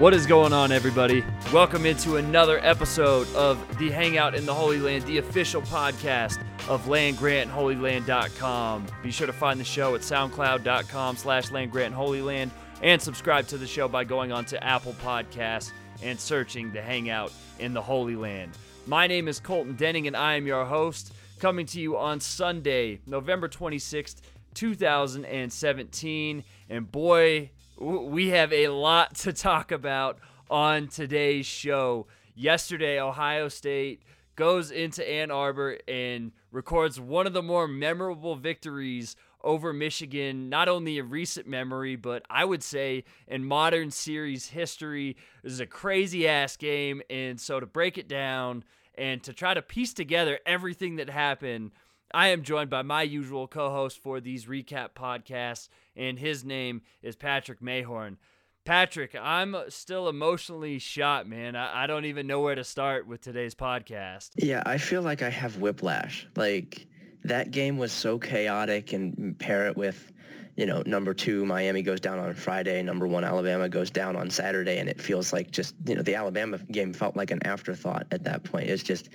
[0.00, 1.24] What is going on, everybody?
[1.52, 6.86] Welcome into another episode of the Hangout in the Holy Land, the official podcast of
[6.86, 8.86] landgrantholyland.com.
[9.04, 12.50] Be sure to find the show at soundcloud.com slash landgrantholyland
[12.82, 15.70] and subscribe to the show by going on to Apple Podcasts
[16.02, 18.58] and searching the Hangout in the Holy Land.
[18.86, 22.98] My name is Colton Denning, and I am your host, coming to you on Sunday,
[23.06, 24.16] November 26th,
[24.54, 26.42] 2017.
[26.68, 30.18] And boy, we have a lot to talk about
[30.50, 32.06] on today's show.
[32.34, 34.02] Yesterday, Ohio State
[34.36, 40.68] goes into Ann Arbor and records one of the more memorable victories over Michigan, not
[40.68, 45.16] only in recent memory, but I would say in modern series history.
[45.42, 47.02] This is a crazy ass game.
[47.10, 48.64] And so to break it down
[48.96, 51.72] and to try to piece together everything that happened,
[52.14, 56.82] I am joined by my usual co host for these recap podcasts, and his name
[57.02, 58.18] is Patrick Mayhorn.
[58.64, 61.56] Patrick, I'm still emotionally shot, man.
[61.56, 64.30] I, I don't even know where to start with today's podcast.
[64.36, 66.26] Yeah, I feel like I have whiplash.
[66.36, 66.86] Like,
[67.24, 70.12] that game was so chaotic and pair it with
[70.56, 74.30] you know number two miami goes down on friday number one alabama goes down on
[74.30, 78.06] saturday and it feels like just you know the alabama game felt like an afterthought
[78.12, 79.08] at that point it's just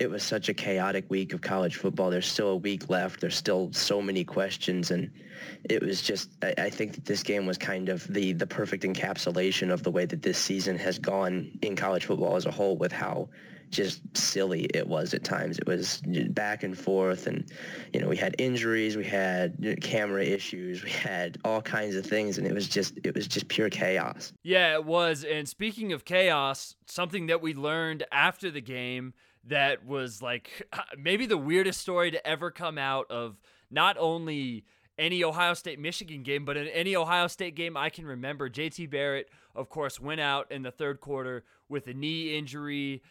[0.00, 3.36] it was such a chaotic week of college football there's still a week left there's
[3.36, 5.10] still so many questions and
[5.68, 8.82] it was just I, I think that this game was kind of the the perfect
[8.84, 12.76] encapsulation of the way that this season has gone in college football as a whole
[12.76, 13.28] with how
[13.70, 15.58] just silly it was at times.
[15.58, 17.50] It was back and forth, and
[17.92, 22.36] you know we had injuries, we had camera issues, we had all kinds of things,
[22.36, 24.32] and it was just it was just pure chaos.
[24.42, 25.24] Yeah, it was.
[25.24, 29.14] And speaking of chaos, something that we learned after the game
[29.48, 33.36] that was like maybe the weirdest story to ever come out of
[33.70, 34.64] not only
[34.98, 38.50] any Ohio State Michigan game, but in any Ohio State game I can remember.
[38.50, 43.02] JT Barrett, of course, went out in the third quarter with a knee injury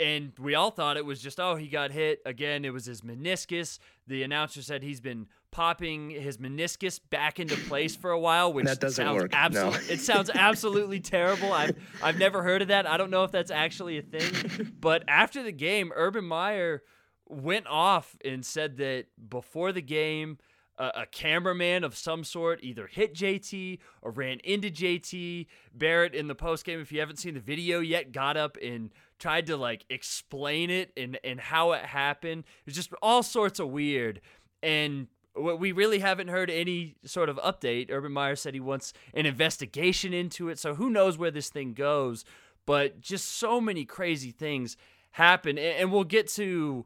[0.00, 3.02] and we all thought it was just oh he got hit again it was his
[3.02, 8.52] meniscus the announcer said he's been popping his meniscus back into place for a while
[8.52, 9.92] which that doesn't sounds work absolutely no.
[9.92, 13.50] it sounds absolutely terrible I've, I've never heard of that i don't know if that's
[13.50, 16.82] actually a thing but after the game urban meyer
[17.28, 20.38] went off and said that before the game
[20.78, 25.46] a, cameraman of some sort either hit JT or ran into JT.
[25.74, 28.90] Barrett in the post game, if you haven't seen the video yet, got up and
[29.18, 32.44] tried to like explain it and and how it happened.
[32.66, 34.20] It's just all sorts of weird.
[34.62, 37.90] And we really haven't heard any sort of update.
[37.90, 40.58] Urban Meyer said he wants an investigation into it.
[40.58, 42.24] So who knows where this thing goes?
[42.66, 44.76] But just so many crazy things
[45.12, 45.58] happen.
[45.58, 46.84] And we'll get to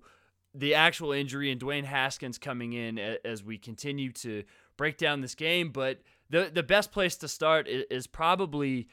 [0.55, 4.45] the actual injury and Dwayne Haskins coming in as we continue to
[4.77, 5.71] break down this game.
[5.71, 8.89] But the, the best place to start is probably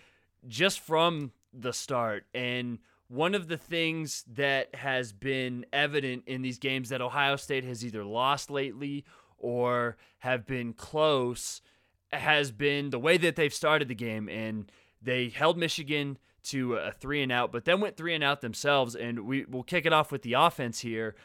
[0.48, 2.26] just from the start.
[2.34, 7.64] And one of the things that has been evident in these games that Ohio State
[7.64, 9.06] has either lost lately
[9.44, 11.62] or have been close
[12.12, 14.30] has been the way that they've started the game.
[14.30, 14.72] And
[15.02, 18.96] they held Michigan to a three and out, but then went three and out themselves.
[18.96, 21.16] And we will kick it off with the offense here.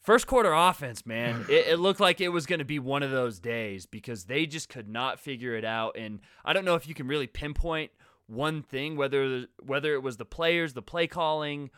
[0.00, 3.10] First quarter offense, man, it, it, looked like it was going to be one of
[3.10, 5.96] those days because they just could not figure it out.
[5.96, 7.90] And I don't know if you can really pinpoint
[8.26, 11.70] one thing, whether whether it was the players, the play calling,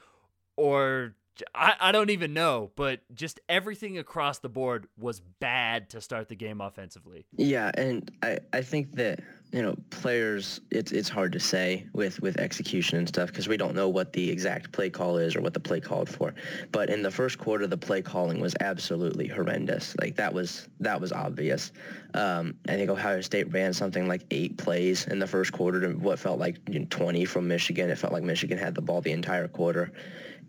[0.56, 1.14] or
[1.54, 6.28] I, I don't even know, but just everything across the board was bad to start
[6.28, 7.26] the game offensively.
[7.36, 9.20] Yeah, and I, I think that
[9.52, 13.56] you know players it's it's hard to say with with execution and stuff because we
[13.56, 16.34] don't know what the exact play call is or what the play called for.
[16.70, 19.96] But in the first quarter the play calling was absolutely horrendous.
[20.00, 21.72] Like that was that was obvious.
[22.14, 25.90] Um, i think ohio state ran something like eight plays in the first quarter to
[25.90, 27.90] what felt like you know, 20 from michigan.
[27.90, 29.92] It felt like michigan had the ball the entire quarter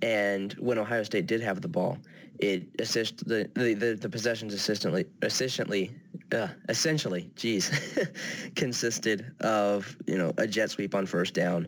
[0.02, 1.98] and when ohio state did have the ball
[2.40, 5.92] it assist the, the, the, the possessions assistantly efficiently
[6.32, 7.70] uh, essentially geez
[8.56, 11.68] consisted of you know a jet sweep on first down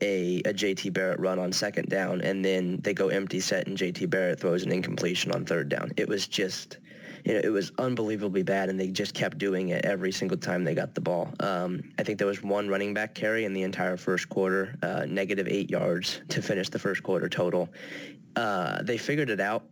[0.00, 3.76] a, a JT Barrett run on second down and then they go empty set and
[3.76, 5.92] JT Barrett throws an incompletion on third down.
[5.96, 6.78] It was just
[7.34, 10.74] know, it was unbelievably bad, and they just kept doing it every single time they
[10.74, 11.32] got the ball.
[11.40, 15.06] Um, I think there was one running back carry in the entire first quarter, uh,
[15.08, 17.68] negative eight yards to finish the first quarter total.
[18.36, 19.64] Uh, they figured it out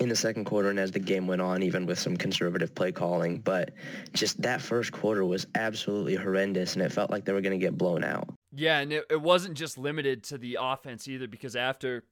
[0.00, 2.90] in the second quarter and as the game went on, even with some conservative play
[2.90, 3.38] calling.
[3.38, 3.72] But
[4.12, 7.64] just that first quarter was absolutely horrendous, and it felt like they were going to
[7.64, 8.28] get blown out.
[8.54, 12.04] Yeah, and it, it wasn't just limited to the offense either, because after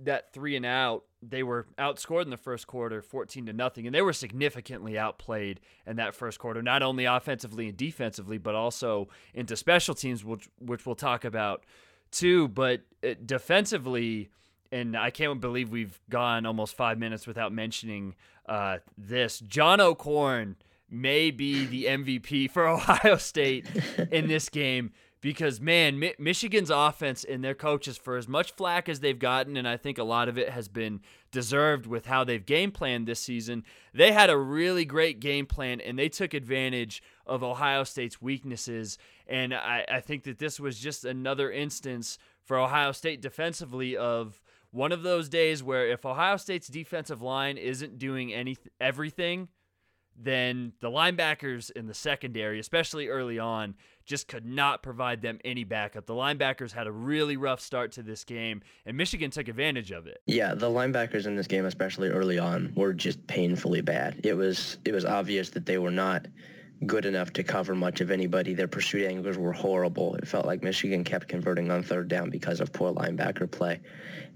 [0.00, 3.94] that three and out, they were outscored in the first quarter 14 to nothing and
[3.94, 9.08] they were significantly outplayed in that first quarter not only offensively and defensively but also
[9.32, 11.64] into special teams which which we'll talk about
[12.12, 12.46] too.
[12.48, 14.30] But uh, defensively
[14.70, 18.14] and I can't believe we've gone almost 5 minutes without mentioning
[18.46, 19.40] uh, this.
[19.40, 20.56] John O'Korn
[20.90, 23.68] may be the MVP for Ohio State
[24.10, 24.92] in this game
[25.22, 29.56] because man, Mi- Michigan's offense and their coaches, for as much flack as they've gotten,
[29.56, 33.06] and I think a lot of it has been deserved with how they've game planned
[33.06, 33.64] this season,
[33.94, 38.98] they had a really great game plan and they took advantage of Ohio State's weaknesses.
[39.28, 44.42] And I, I think that this was just another instance for Ohio State defensively of
[44.72, 49.48] one of those days where if Ohio State's defensive line isn't doing any everything,
[50.16, 53.74] then the linebackers in the secondary, especially early on,
[54.04, 56.06] just could not provide them any backup.
[56.06, 60.06] The linebackers had a really rough start to this game, and Michigan took advantage of
[60.06, 60.20] it.
[60.26, 64.20] Yeah, the linebackers in this game, especially early on, were just painfully bad.
[64.24, 66.26] It was it was obvious that they were not
[66.86, 68.54] good enough to cover much of anybody.
[68.54, 70.16] Their pursuit angles were horrible.
[70.16, 73.80] It felt like Michigan kept converting on third down because of poor linebacker play.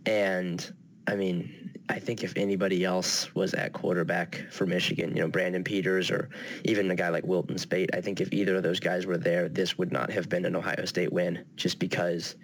[0.04, 0.72] And
[1.06, 5.62] I mean, I think if anybody else was at quarterback for Michigan, you know, Brandon
[5.62, 6.28] Peters or
[6.64, 9.48] even a guy like Wilton Speight, I think if either of those guys were there,
[9.48, 12.34] this would not have been an Ohio State win just because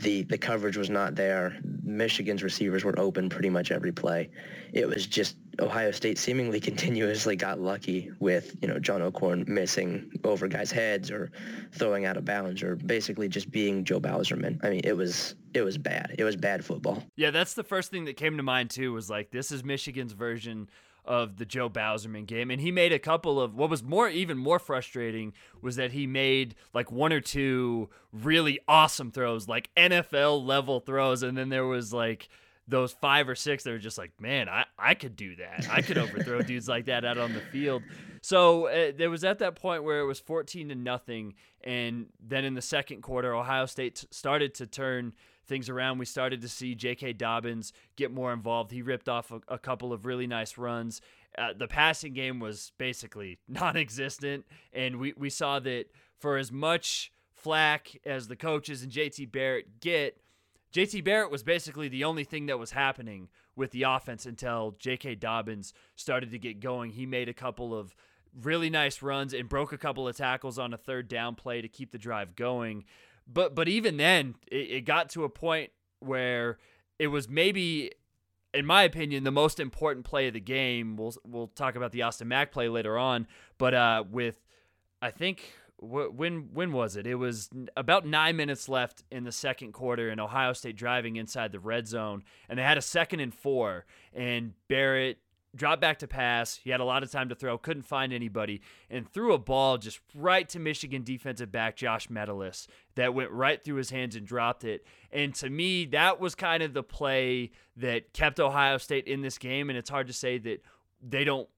[0.00, 1.58] the the coverage was not there.
[1.82, 4.30] Michigan's receivers were open pretty much every play.
[4.72, 10.10] It was just Ohio State seemingly continuously got lucky with you know John O'Korn missing
[10.24, 11.30] over guys' heads or
[11.72, 14.64] throwing out of bounds or basically just being Joe Bauserman.
[14.64, 16.14] I mean, it was it was bad.
[16.18, 17.02] It was bad football.
[17.16, 18.92] Yeah, that's the first thing that came to mind too.
[18.92, 20.68] Was like this is Michigan's version
[21.04, 22.50] of the Joe Bauserman game.
[22.50, 26.06] And he made a couple of what was more even more frustrating was that he
[26.06, 31.66] made like one or two really awesome throws, like NFL level throws, and then there
[31.66, 32.28] was like
[32.70, 35.66] those five or six that were just like, man, I, I could do that.
[35.70, 37.82] I could overthrow dudes like that out on the field.
[38.22, 41.34] So uh, there was at that point where it was 14 to nothing.
[41.62, 45.14] And then in the second quarter, Ohio State started to turn
[45.50, 45.98] things around.
[45.98, 47.12] We started to see J.K.
[47.14, 48.70] Dobbins get more involved.
[48.70, 51.02] He ripped off a, a couple of really nice runs.
[51.36, 55.86] Uh, the passing game was basically non-existent, and we we saw that
[56.18, 59.26] for as much flack as the coaches and J.T.
[59.26, 60.16] Barrett get.
[60.72, 65.16] JT Barrett was basically the only thing that was happening with the offense until J.K.
[65.16, 66.92] Dobbins started to get going.
[66.92, 67.92] He made a couple of
[68.40, 71.68] really nice runs and broke a couple of tackles on a third down play to
[71.68, 72.84] keep the drive going
[73.32, 76.58] but but even then, it, it got to a point where
[76.98, 77.92] it was maybe
[78.52, 80.96] in my opinion, the most important play of the game.
[80.96, 83.26] We'll we'll talk about the Austin Mack play later on,
[83.58, 84.40] but uh, with
[85.00, 87.06] I think when when was it?
[87.06, 91.52] It was about nine minutes left in the second quarter, and Ohio State driving inside
[91.52, 95.18] the red zone, and they had a second and four, and Barrett
[95.54, 96.60] dropped back to pass.
[96.62, 99.78] He had a lot of time to throw, couldn't find anybody, and threw a ball
[99.78, 104.26] just right to Michigan defensive back Josh Metellus that went right through his hands and
[104.26, 104.84] dropped it.
[105.10, 109.38] And to me, that was kind of the play that kept Ohio State in this
[109.38, 109.70] game.
[109.70, 110.62] And it's hard to say that
[111.02, 111.48] they don't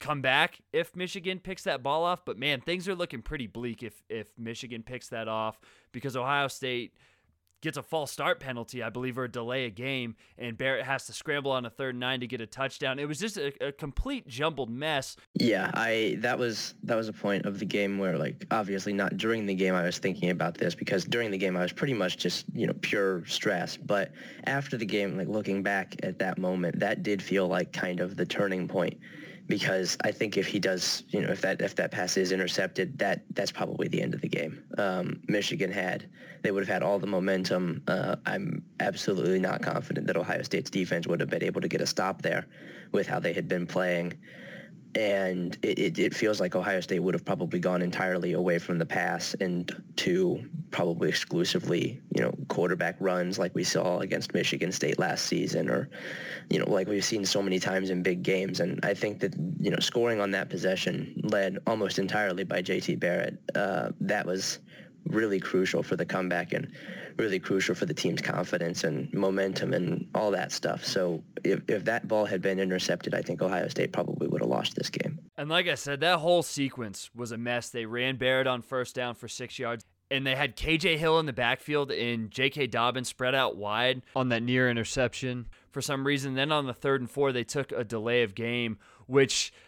[0.00, 2.24] come back if Michigan picks that ball off.
[2.24, 5.60] But man, things are looking pretty bleak if if Michigan picks that off
[5.92, 6.94] because Ohio State
[7.60, 11.06] gets a false start penalty, I believe, or a delay a game, and Barrett has
[11.06, 12.98] to scramble on a third and nine to get a touchdown.
[12.98, 15.16] It was just a, a, complete jumbled mess.
[15.34, 19.16] Yeah, I that was that was a point of the game where, like, obviously not
[19.16, 21.94] during the game I was thinking about this because during the game I was pretty
[21.94, 24.12] much just you know pure stress, but
[24.44, 28.16] after the game, like looking back at that moment, that did feel like kind of
[28.16, 28.98] the turning point
[29.50, 32.98] because I think if he does, you know, if that if that pass is intercepted,
[33.00, 34.62] that that's probably the end of the game.
[34.78, 36.08] Um, Michigan had
[36.42, 37.82] they would have had all the momentum.
[37.86, 41.82] Uh, I'm absolutely not confident that Ohio State's defense would have been able to get
[41.82, 42.46] a stop there
[42.92, 44.14] with how they had been playing
[44.94, 48.78] and it, it, it, feels like Ohio State would have probably gone entirely away from
[48.78, 50.42] the pass and to
[50.72, 55.88] probably exclusively, you know, quarterback runs like we saw against Michigan State last season or,
[56.48, 58.58] you know, like we've seen so many times in big games.
[58.58, 62.96] And I think that, you know, scoring on that possession led almost entirely by J.T.
[62.96, 63.38] Barrett.
[63.54, 64.58] Uh, that was
[65.06, 66.70] really crucial for the comeback and
[67.18, 70.84] really crucial for the team's confidence and momentum and all that stuff.
[70.84, 74.50] So if, if that ball had been intercepted, I think Ohio State probably would have
[74.50, 75.18] lost this game.
[75.36, 77.70] And like I said, that whole sequence was a mess.
[77.70, 79.84] They ran Barrett on first down for six yards.
[80.12, 82.66] And they had KJ Hill in the backfield and J.K.
[82.66, 86.34] Dobbins spread out wide on that near interception for some reason.
[86.34, 89.52] Then on the third and four, they took a delay of game, which–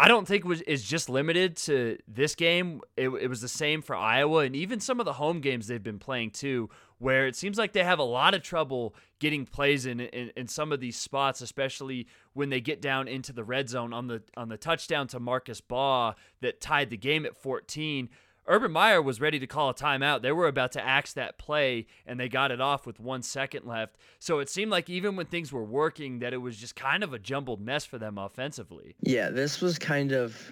[0.00, 2.82] I don't think is just limited to this game.
[2.96, 5.82] It, it was the same for Iowa and even some of the home games they've
[5.82, 9.86] been playing too, where it seems like they have a lot of trouble getting plays
[9.86, 13.68] in, in in some of these spots, especially when they get down into the red
[13.68, 18.08] zone on the on the touchdown to Marcus Baugh that tied the game at 14.
[18.48, 20.22] Urban Meyer was ready to call a timeout.
[20.22, 23.66] They were about to axe that play, and they got it off with one second
[23.66, 23.96] left.
[24.18, 27.12] So it seemed like even when things were working, that it was just kind of
[27.12, 28.96] a jumbled mess for them offensively.
[29.02, 30.50] Yeah, this was kind of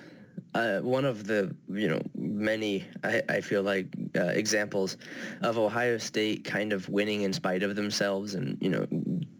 [0.54, 4.96] uh, one of the you know many I, I feel like uh, examples
[5.42, 8.86] of Ohio State kind of winning in spite of themselves and you know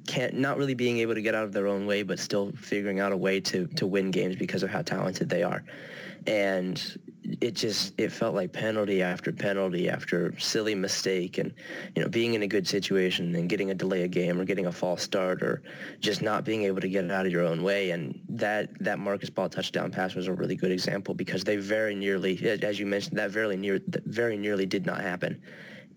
[0.06, 3.00] can't not really being able to get out of their own way but still figuring
[3.00, 5.64] out a way to to win games because of how talented they are
[6.26, 6.98] and
[7.40, 11.52] it just it felt like penalty after penalty after silly mistake and
[11.94, 14.66] you know being in a good situation and getting a delay a game or getting
[14.66, 15.62] a false start or
[16.00, 17.90] just not being able to get out of your own way.
[17.90, 21.94] And that that Marcus Baugh touchdown pass was a really good example because they very
[21.94, 25.40] nearly as you mentioned that very near very nearly did not happen.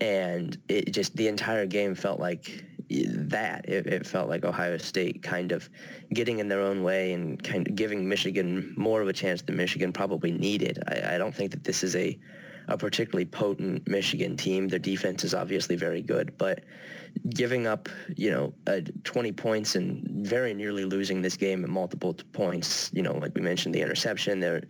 [0.01, 3.67] And it just the entire game felt like that.
[3.67, 5.69] It, it, felt like Ohio State kind of
[6.13, 9.55] getting in their own way and kind of giving Michigan more of a chance than
[9.55, 10.79] Michigan probably needed.
[10.87, 12.17] I, I don't think that this is a,
[12.67, 14.67] a particularly potent Michigan team.
[14.67, 16.63] Their defense is obviously very good, but
[17.29, 22.15] giving up, you know, uh, 20 points and very nearly losing this game at multiple
[22.33, 24.63] points, you know, like we mentioned, the interception there,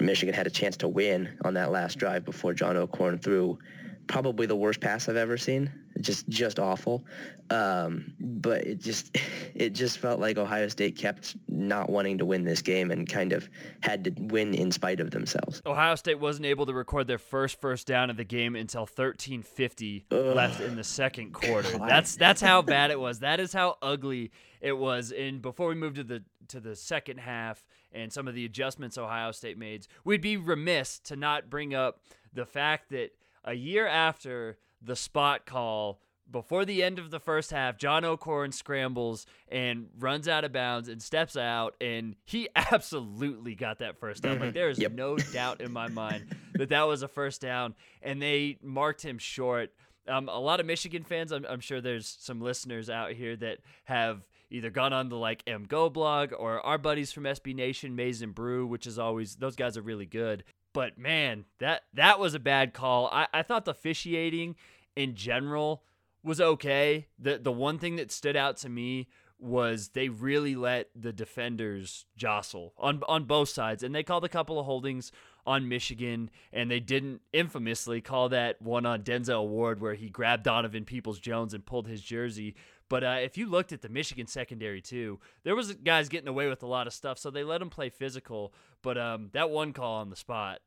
[0.00, 3.58] Michigan had a chance to win on that last drive before John O'Korn threw
[4.06, 5.70] probably the worst pass I've ever seen.
[6.04, 7.04] Just just awful.
[7.50, 9.16] Um, but it just
[9.54, 13.32] it just felt like Ohio State kept not wanting to win this game and kind
[13.32, 13.48] of
[13.80, 15.62] had to win in spite of themselves.
[15.66, 20.04] Ohio State wasn't able to record their first first down of the game until 13:50
[20.10, 21.78] left in the second quarter.
[21.78, 21.88] God.
[21.88, 23.20] That's that's how bad it was.
[23.20, 24.30] That is how ugly
[24.60, 25.12] it was.
[25.12, 28.98] And before we move to the to the second half and some of the adjustments
[28.98, 32.00] Ohio State made, we'd be remiss to not bring up
[32.32, 33.10] the fact that
[33.44, 36.00] a year after the spot call
[36.30, 40.88] before the end of the first half, John O'Korn scrambles and runs out of bounds
[40.88, 44.40] and steps out, and he absolutely got that first down.
[44.40, 44.92] Like there is yep.
[44.92, 49.18] no doubt in my mind that that was a first down, and they marked him
[49.18, 49.72] short.
[50.06, 53.58] Um, a lot of Michigan fans, I'm, I'm, sure there's some listeners out here that
[53.84, 57.96] have either gone on the like M Go blog or our buddies from SB Nation,
[57.96, 60.44] Maize and Brew, which is always those guys are really good.
[60.74, 63.06] But man, that that was a bad call.
[63.06, 64.56] I, I thought the officiating
[64.94, 65.84] in general
[66.22, 67.06] was okay.
[67.18, 72.06] The the one thing that stood out to me was they really let the defenders
[72.16, 75.12] jostle on on both sides, and they called a couple of holdings
[75.46, 80.42] on Michigan, and they didn't infamously call that one on Denzel Ward where he grabbed
[80.42, 82.54] Donovan Peoples Jones and pulled his jersey.
[82.88, 86.48] But uh, if you looked at the Michigan secondary too, there was guys getting away
[86.48, 88.52] with a lot of stuff, so they let them play physical.
[88.84, 90.60] But um, that one call on the spot,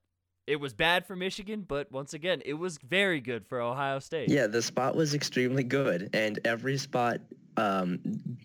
[0.48, 4.30] it was bad for Michigan, but once again, it was very good for Ohio State.
[4.30, 7.20] Yeah, the spot was extremely good, and every spot
[7.58, 8.00] um,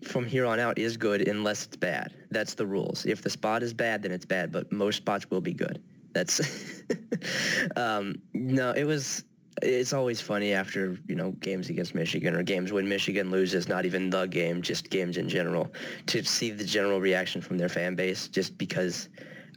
[0.04, 2.12] from here on out is good unless it's bad.
[2.30, 3.06] That's the rules.
[3.06, 5.82] If the spot is bad, then it's bad, but most spots will be good.
[6.12, 6.82] That's
[7.76, 9.24] um, no, it was
[9.62, 13.86] it's always funny after you know games against Michigan or games when Michigan loses, not
[13.86, 15.72] even the game, just games in general,
[16.06, 19.08] to see the general reaction from their fan base, just because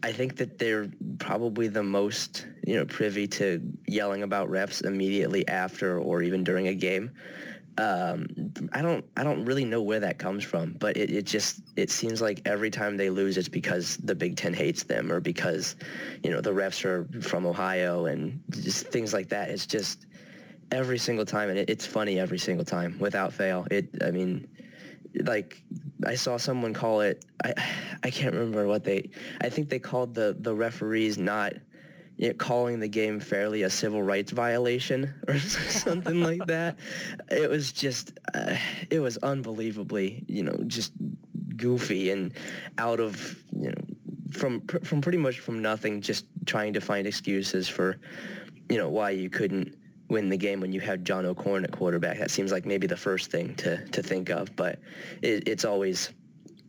[0.05, 5.47] I think that they're probably the most you know privy to yelling about refs immediately
[5.47, 7.09] after or even during a game.
[7.79, 8.27] Um,
[8.71, 11.89] I don't I don't really know where that comes from, but it, it just it
[11.89, 15.75] seems like every time they lose, it's because the Big Ten hates them or because
[16.23, 19.49] you know the refs are from Ohio and just things like that.
[19.49, 20.05] It's just
[20.71, 23.65] every single time, and it, it's funny every single time without fail.
[23.71, 24.47] It I mean,
[25.23, 25.61] like
[26.05, 27.25] I saw someone call it.
[27.43, 27.53] I
[28.03, 29.09] I can't remember what they.
[29.41, 31.53] I think they called the the referees not
[32.17, 36.77] you know, calling the game fairly a civil rights violation or something like that.
[37.29, 38.55] It was just, uh,
[38.89, 40.93] it was unbelievably, you know, just
[41.57, 42.33] goofy and
[42.77, 43.83] out of, you know,
[44.31, 47.97] from from pretty much from nothing, just trying to find excuses for,
[48.69, 49.75] you know, why you couldn't
[50.07, 52.19] win the game when you have John O'Korn at quarterback.
[52.19, 54.79] That seems like maybe the first thing to to think of, but
[55.21, 56.11] it, it's always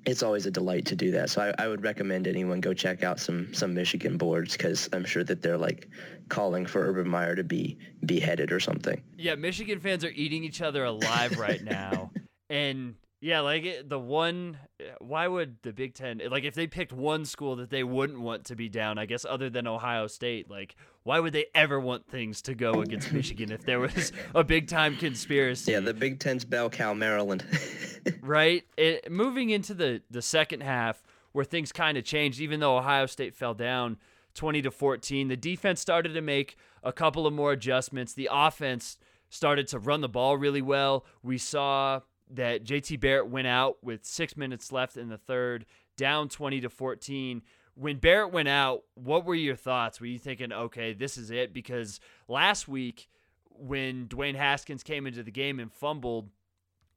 [0.07, 1.29] it's always a delight to do that.
[1.31, 5.05] So I, I, would recommend anyone go check out some some Michigan boards because I'm
[5.05, 5.89] sure that they're like
[6.29, 9.03] calling for Urban Meyer to be beheaded or something.
[9.19, 12.13] Yeah, Michigan fans are eating each other alive right now,
[12.51, 12.95] and
[13.27, 14.57] yeah, like eh, the one.
[14.79, 18.21] Eh, why would the Big Ten like if they picked one school that they wouldn't
[18.21, 18.99] want to be down?
[18.99, 22.83] I guess other than Ohio State, like why would they ever want things to go
[22.83, 25.73] against Michigan if there was a big time conspiracy?
[25.73, 27.45] Yeah, the Big Ten's bell cow, Maryland.
[28.21, 28.63] right.
[28.77, 31.03] It, moving into the the second half,
[31.33, 33.97] where things kind of changed, even though Ohio State fell down
[34.35, 38.13] twenty to fourteen, the defense started to make a couple of more adjustments.
[38.15, 41.05] The offense started to run the ball really well.
[41.25, 45.67] We saw that JT Barrett went out with six minutes left in the third,
[45.97, 47.43] down 20 to 14.
[47.75, 50.01] When Barrett went out, what were your thoughts?
[50.01, 51.53] Were you thinking, okay, this is it?
[51.53, 53.09] Because last week,
[53.51, 56.31] when Dwayne Haskins came into the game and fumbled,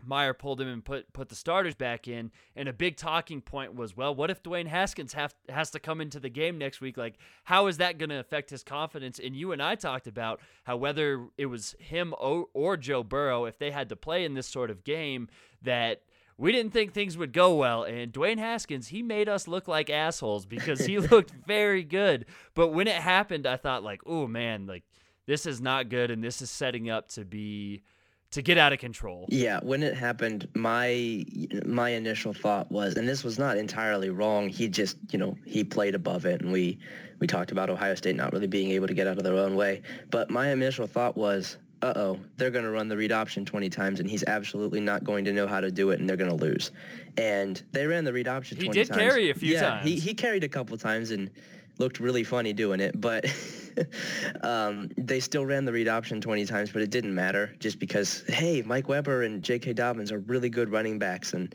[0.06, 2.32] Meyer pulled him and put put the starters back in.
[2.56, 6.02] And a big talking point was, well, what if Dwayne Haskins have, has to come
[6.02, 6.98] into the game next week?
[6.98, 9.20] Like, how is that going to affect his confidence?
[9.20, 13.46] And you and I talked about how whether it was him or, or Joe Burrow,
[13.46, 15.28] if they had to play in this sort of game,
[15.62, 16.02] that
[16.38, 17.84] we didn't think things would go well.
[17.84, 22.26] And Dwayne Haskins, he made us look like assholes because he looked very good.
[22.54, 24.84] But when it happened, I thought like, oh man, like
[25.26, 27.84] this is not good, and this is setting up to be
[28.32, 29.26] to get out of control.
[29.30, 31.26] Yeah, when it happened, my
[31.66, 34.50] my initial thought was, and this was not entirely wrong.
[34.50, 36.78] He just, you know, he played above it, and we
[37.20, 39.56] we talked about Ohio State not really being able to get out of their own
[39.56, 39.82] way.
[40.10, 44.00] But my initial thought was, uh-oh, they're going to run the read option 20 times,
[44.00, 46.36] and he's absolutely not going to know how to do it, and they're going to
[46.36, 46.72] lose.
[47.18, 48.76] And they ran the read option 20 times.
[48.76, 49.86] He did carry a few yeah, times.
[49.86, 51.30] He, he carried a couple times and
[51.78, 53.26] looked really funny doing it, but
[54.42, 58.24] um, they still ran the read option 20 times, but it didn't matter just because,
[58.28, 59.74] hey, Mike Weber and J.K.
[59.74, 61.54] Dobbins are really good running backs, and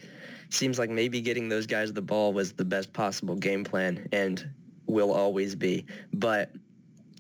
[0.51, 4.49] seems like maybe getting those guys the ball was the best possible game plan and
[4.87, 5.87] will always be.
[6.13, 6.51] But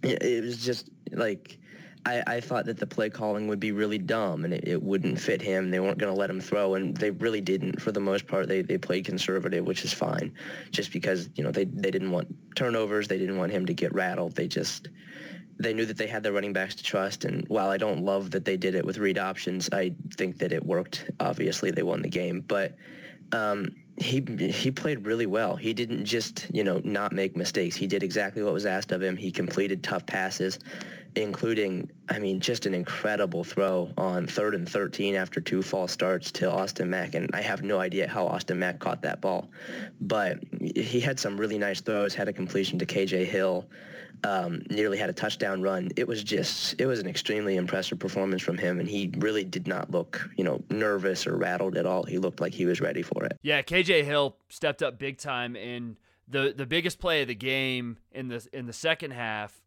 [0.02, 1.58] it was just like
[2.06, 5.18] I, I thought that the play calling would be really dumb and it, it wouldn't
[5.18, 5.70] fit him.
[5.70, 8.48] They weren't going to let him throw, and they really didn't for the most part.
[8.48, 10.34] They they played conservative, which is fine,
[10.70, 13.08] just because you know they they didn't want turnovers.
[13.08, 14.34] They didn't want him to get rattled.
[14.34, 14.88] They just
[15.58, 17.24] they knew that they had their running backs to trust.
[17.24, 20.52] And while I don't love that they did it with read options, I think that
[20.52, 21.10] it worked.
[21.20, 22.76] Obviously, they won the game, but.
[23.32, 24.20] Um, he
[24.50, 25.56] he played really well.
[25.56, 27.76] He didn't just you know not make mistakes.
[27.76, 29.16] He did exactly what was asked of him.
[29.16, 30.58] He completed tough passes,
[31.16, 36.30] including I mean just an incredible throw on third and 13 after two false starts
[36.32, 39.50] to Austin Mack, and I have no idea how Austin Mack caught that ball,
[40.00, 42.14] but he had some really nice throws.
[42.14, 43.68] Had a completion to KJ Hill
[44.24, 45.90] um, nearly had a touchdown run.
[45.96, 49.66] It was just, it was an extremely impressive performance from him, and he really did
[49.66, 52.04] not look, you know, nervous or rattled at all.
[52.04, 53.38] He looked like he was ready for it.
[53.42, 55.96] Yeah, KJ Hill stepped up big time in
[56.26, 59.60] the the biggest play of the game in the in the second half,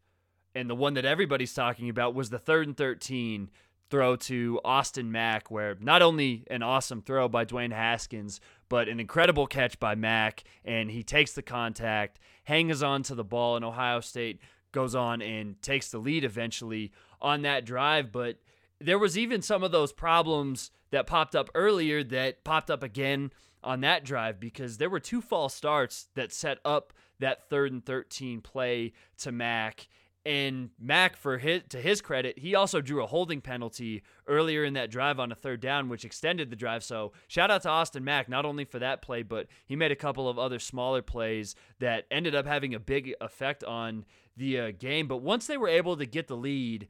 [0.57, 3.49] and the one that everybody's talking about was the third and thirteen
[3.89, 8.99] throw to Austin Mack, where not only an awesome throw by Dwayne Haskins, but an
[8.99, 13.63] incredible catch by Mack, and he takes the contact, hangs on to the ball, and
[13.63, 14.41] Ohio State
[14.73, 16.91] goes on and takes the lead eventually
[17.21, 18.11] on that drive.
[18.11, 18.39] But
[18.79, 23.31] there was even some of those problems that popped up earlier that popped up again
[23.63, 27.85] on that drive because there were two false starts that set up that third and
[27.85, 29.87] 13 play to Mack
[30.27, 34.73] and Mack, for his to his credit, he also drew a holding penalty earlier in
[34.73, 36.83] that drive on a third down, which extended the drive.
[36.83, 39.95] So shout out to Austin Mack, not only for that play, but he made a
[39.95, 44.03] couple of other smaller plays that ended up having a big effect on
[44.35, 45.07] the uh, game.
[45.07, 46.89] But once they were able to get the lead,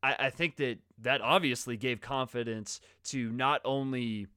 [0.00, 4.28] I, I think that that obviously gave confidence to not only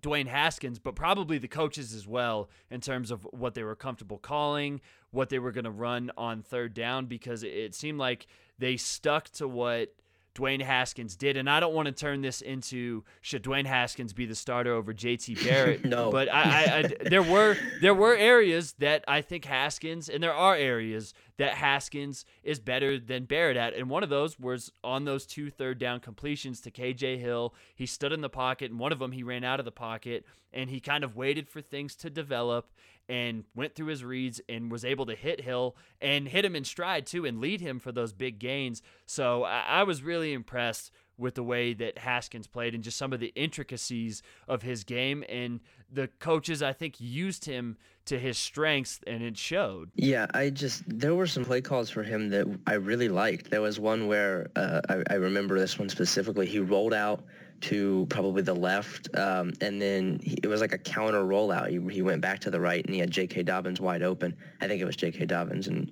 [0.00, 4.18] Dwayne Haskins, but probably the coaches as well in terms of what they were comfortable
[4.18, 4.80] calling,
[5.10, 8.26] what they were going to run on third down, because it seemed like
[8.58, 9.94] they stuck to what
[10.36, 11.36] Dwayne Haskins did.
[11.36, 14.92] And I don't want to turn this into should Dwayne Haskins be the starter over
[14.92, 15.84] JT Barrett.
[15.84, 16.10] no.
[16.10, 20.34] But I, I, I, there were there were areas that I think Haskins, and there
[20.34, 23.74] are areas that Haskins is better than Barrett at.
[23.74, 27.54] And one of those was on those two third down completions to KJ Hill.
[27.74, 30.24] He stood in the pocket, and one of them he ran out of the pocket,
[30.52, 32.70] and he kind of waited for things to develop
[33.08, 36.64] and went through his reads and was able to hit Hill and hit him in
[36.64, 38.82] stride too and lead him for those big gains.
[39.06, 43.12] So I, I was really impressed with the way that Haskins played and just some
[43.12, 45.24] of the intricacies of his game.
[45.28, 49.90] And the coaches, I think, used him to his strengths and it showed.
[49.94, 53.50] Yeah, I just, there were some play calls for him that I really liked.
[53.50, 56.46] There was one where uh, I, I remember this one specifically.
[56.46, 57.24] He rolled out
[57.62, 61.68] to probably the left, um, and then he, it was like a counter rollout.
[61.68, 63.42] He, he went back to the right, and he had J.K.
[63.42, 64.36] Dobbins wide open.
[64.60, 65.26] I think it was J.K.
[65.26, 65.90] Dobbins, and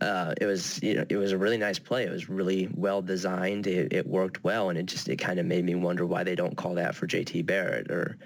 [0.00, 2.04] uh, it was you know it was a really nice play.
[2.04, 3.66] It was really well designed.
[3.66, 6.34] It, it worked well, and it just it kind of made me wonder why they
[6.34, 7.42] don't call that for J.T.
[7.42, 8.16] Barrett or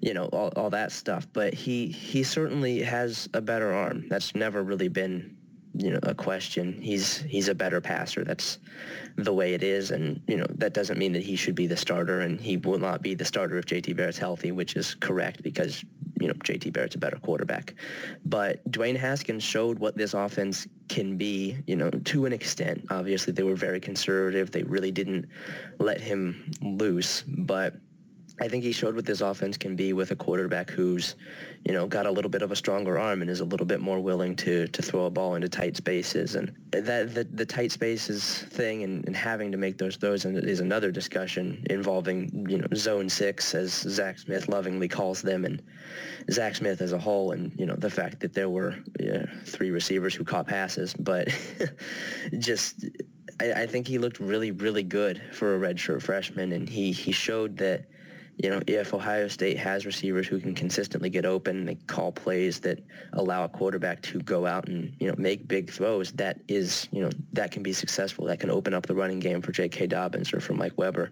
[0.00, 1.26] you know all, all that stuff.
[1.32, 4.06] But he he certainly has a better arm.
[4.08, 5.35] That's never really been
[5.78, 6.80] you know a question.
[6.80, 8.24] He's he's a better passer.
[8.24, 8.58] That's
[9.16, 11.76] the way it is, and you know that doesn't mean that he should be the
[11.76, 15.42] starter, and he will not be the starter if JT Barrett's healthy, which is correct
[15.42, 15.84] because
[16.20, 17.74] you know JT Barrett's a better quarterback.
[18.24, 22.86] But Dwayne Haskins showed what this offense can be, you know, to an extent.
[22.90, 24.50] Obviously, they were very conservative.
[24.50, 25.26] They really didn't
[25.78, 27.74] let him loose, but
[28.38, 31.14] I think he showed what this offense can be with a quarterback who's,
[31.64, 33.80] you know, got a little bit of a stronger arm and is a little bit
[33.80, 36.34] more willing to to throw a ball into tight spaces.
[36.34, 40.60] And that the, the tight spaces thing and, and having to make those those is
[40.60, 45.62] another discussion involving, you know, zone six as Zach Smith lovingly calls them, and
[46.30, 48.74] Zach Smith as a whole, and you know the fact that there were
[49.46, 51.28] three receivers who caught passes, but
[52.38, 52.84] just.
[53.38, 57.12] I, I think he looked really, really good for a redshirt freshman, and he, he
[57.12, 57.84] showed that
[58.38, 62.60] you know, if Ohio State has receivers who can consistently get open, they call plays
[62.60, 62.78] that
[63.14, 67.00] allow a quarterback to go out and, you know, make big throws, that is, you
[67.00, 68.26] know, that can be successful.
[68.26, 69.86] That can open up the running game for J.K.
[69.86, 71.10] Dobbins or for Mike Weber.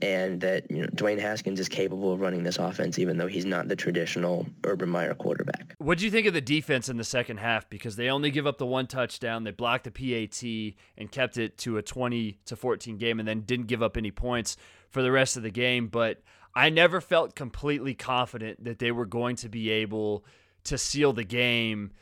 [0.00, 3.44] And that, you know, Dwayne Haskins is capable of running this offense even though he's
[3.44, 5.74] not the traditional Urban Meyer quarterback.
[5.78, 7.68] What do you think of the defense in the second half?
[7.68, 11.58] Because they only give up the one touchdown, they blocked the PAT and kept it
[11.58, 14.56] to a 20 to 14 game and then didn't give up any points
[14.88, 15.88] for the rest of the game.
[15.88, 16.22] But
[16.54, 20.24] I never felt completely confident that they were going to be able
[20.64, 21.92] to seal the game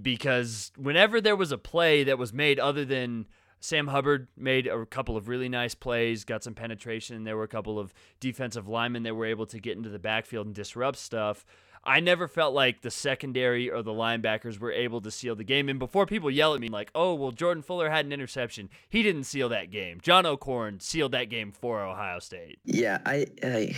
[0.00, 3.26] because whenever there was a play that was made other than
[3.60, 7.24] Sam Hubbard made a couple of really nice plays, got some penetration.
[7.24, 10.46] There were a couple of defensive linemen that were able to get into the backfield
[10.46, 11.46] and disrupt stuff.
[11.86, 15.68] I never felt like the secondary or the linebackers were able to seal the game.
[15.68, 19.02] And before people yell at me like, "Oh, well, Jordan Fuller had an interception," he
[19.02, 20.00] didn't seal that game.
[20.02, 22.58] John O'Korn sealed that game for Ohio State.
[22.64, 23.74] Yeah, I, I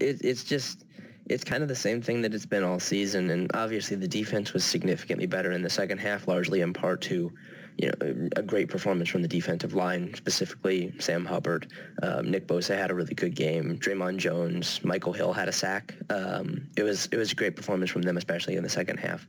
[0.00, 0.84] it, it's just
[1.26, 3.30] it's kind of the same thing that it's been all season.
[3.30, 7.32] And obviously, the defense was significantly better in the second half, largely in part to
[7.78, 11.72] you know, a great performance from the defensive line, specifically Sam Hubbard.
[12.02, 13.78] Um, Nick Bosa had a really good game.
[13.78, 15.94] Dre'Mont Jones, Michael Hill had a sack.
[16.10, 19.26] Um, it was it was a great performance from them, especially in the second half.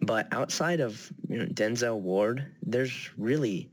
[0.00, 3.70] But outside of you know, Denzel Ward, there's really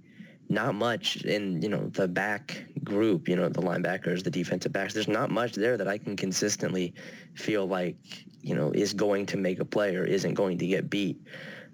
[0.50, 4.94] not much in you know the back group you know the linebackers the defensive backs
[4.94, 6.94] there's not much there that i can consistently
[7.34, 7.96] feel like
[8.42, 11.20] you know is going to make a play or isn't going to get beat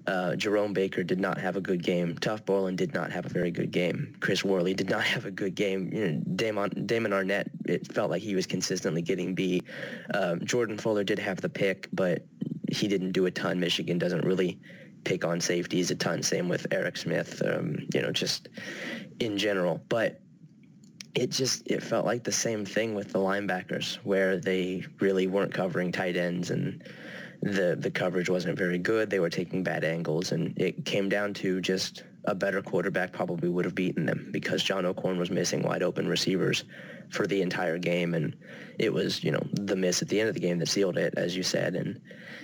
[0.07, 2.15] uh, Jerome Baker did not have a good game.
[2.15, 4.15] Tuf Borland did not have a very good game.
[4.19, 5.91] Chris Worley did not have a good game.
[5.93, 9.63] You know, Damon, Damon Arnette, it felt like he was consistently getting beat.
[10.13, 12.25] Um, Jordan Fuller did have the pick, but
[12.71, 13.59] he didn't do a ton.
[13.59, 14.59] Michigan doesn't really
[15.03, 16.23] pick on safeties a ton.
[16.23, 18.49] Same with Eric Smith, um, you know, just
[19.19, 19.81] in general.
[19.89, 20.21] But
[21.13, 25.53] it just it felt like the same thing with the linebackers where they really weren't
[25.53, 26.83] covering tight ends and
[27.41, 29.09] the the coverage wasn't very good.
[29.09, 33.49] They were taking bad angles, and it came down to just a better quarterback probably
[33.49, 36.65] would have beaten them because John O'Korn was missing wide open receivers
[37.09, 38.35] for the entire game, and
[38.77, 41.15] it was you know the miss at the end of the game that sealed it,
[41.17, 41.99] as you said, and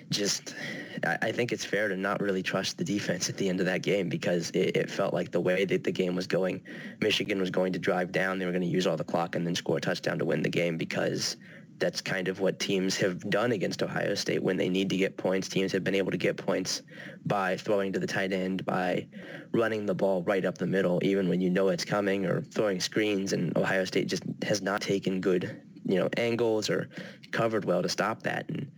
[0.10, 0.56] just
[1.06, 3.68] I, I think it's fair to not really trust the defense at the end of
[3.68, 6.62] that game because it, it felt like the way that the game was going,
[7.02, 9.46] Michigan was going to drive down, they were going to use all the clock and
[9.46, 11.38] then score a touchdown to win the game because
[11.80, 15.18] that's kind of what teams have done against Ohio State when they need to get
[15.18, 15.48] points.
[15.48, 16.82] Teams have been able to get points
[17.26, 19.08] by throwing to the tight end, by
[19.52, 22.80] running the ball right up the middle, even when you know it's coming, or throwing
[22.80, 23.34] screens.
[23.34, 26.90] And Ohio State just has not taken good, you know, angles or
[27.32, 28.50] covered well to stop that.
[28.50, 28.72] And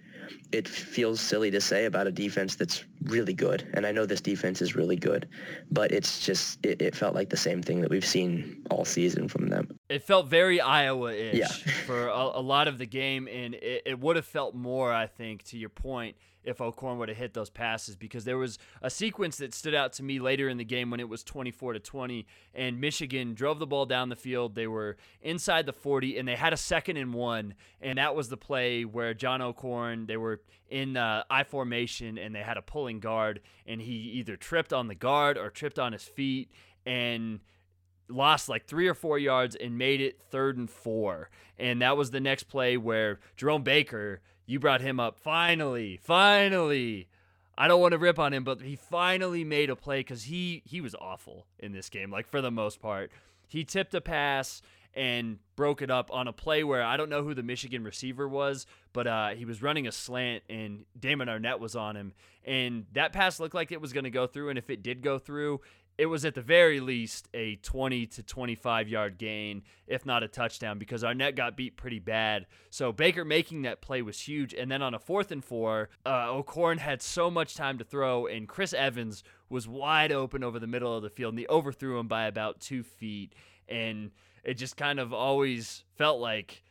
[0.52, 3.68] it feels silly to say about a defense that's really good.
[3.74, 5.28] And I know this defense is really good,
[5.72, 9.28] but it's just, it, it felt like the same thing that we've seen all season
[9.28, 9.80] from them.
[9.90, 11.48] It felt very Iowa-ish yeah.
[11.86, 13.28] for a, a, lot of the game.
[13.28, 17.10] And it, it would have felt more, I think, to your point, if O'Korn would
[17.10, 20.48] have hit those passes because there was a sequence that stood out to me later
[20.48, 24.10] in the game when it was 24 to 20 and Michigan drove the ball down
[24.10, 24.56] the field.
[24.56, 28.30] They were inside the 40 and they had a second and one and that was
[28.30, 30.38] the play where John O'Korn they were
[30.69, 34.88] in uh, I formation and they had a pulling guard and he either tripped on
[34.88, 36.52] the guard or tripped on his feet
[36.86, 37.39] and
[38.08, 41.30] lost like three or four yards and made it third and four.
[41.58, 45.19] And that was the next play where Jerome Baker you brought him up.
[45.19, 47.08] Finally, finally.
[47.56, 50.63] I don't want to rip on him, but he finally made a play because he
[50.65, 52.10] he was awful in this game.
[52.10, 53.12] Like for the most part,
[53.47, 57.23] he tipped a pass and broke it up on a play where I don't know
[57.23, 61.60] who the Michigan receiver was, but uh, he was running a slant and Damon Arnette
[61.60, 64.49] was on him, and that pass looked like it was going to go through.
[64.49, 65.62] And if it did go through,
[65.99, 70.30] it was at the very least a 20 to 25 yard gain, if not a
[70.30, 72.45] touchdown, because Arnette got beat pretty bad.
[72.69, 74.54] So Baker making that play was huge.
[74.54, 78.28] And then on a fourth and four, uh, O'Korn had so much time to throw,
[78.28, 81.99] and Chris Evans was wide open over the middle of the field, and he overthrew
[81.99, 83.36] him by about two feet.
[83.67, 84.12] And
[84.43, 86.63] it just kind of always felt like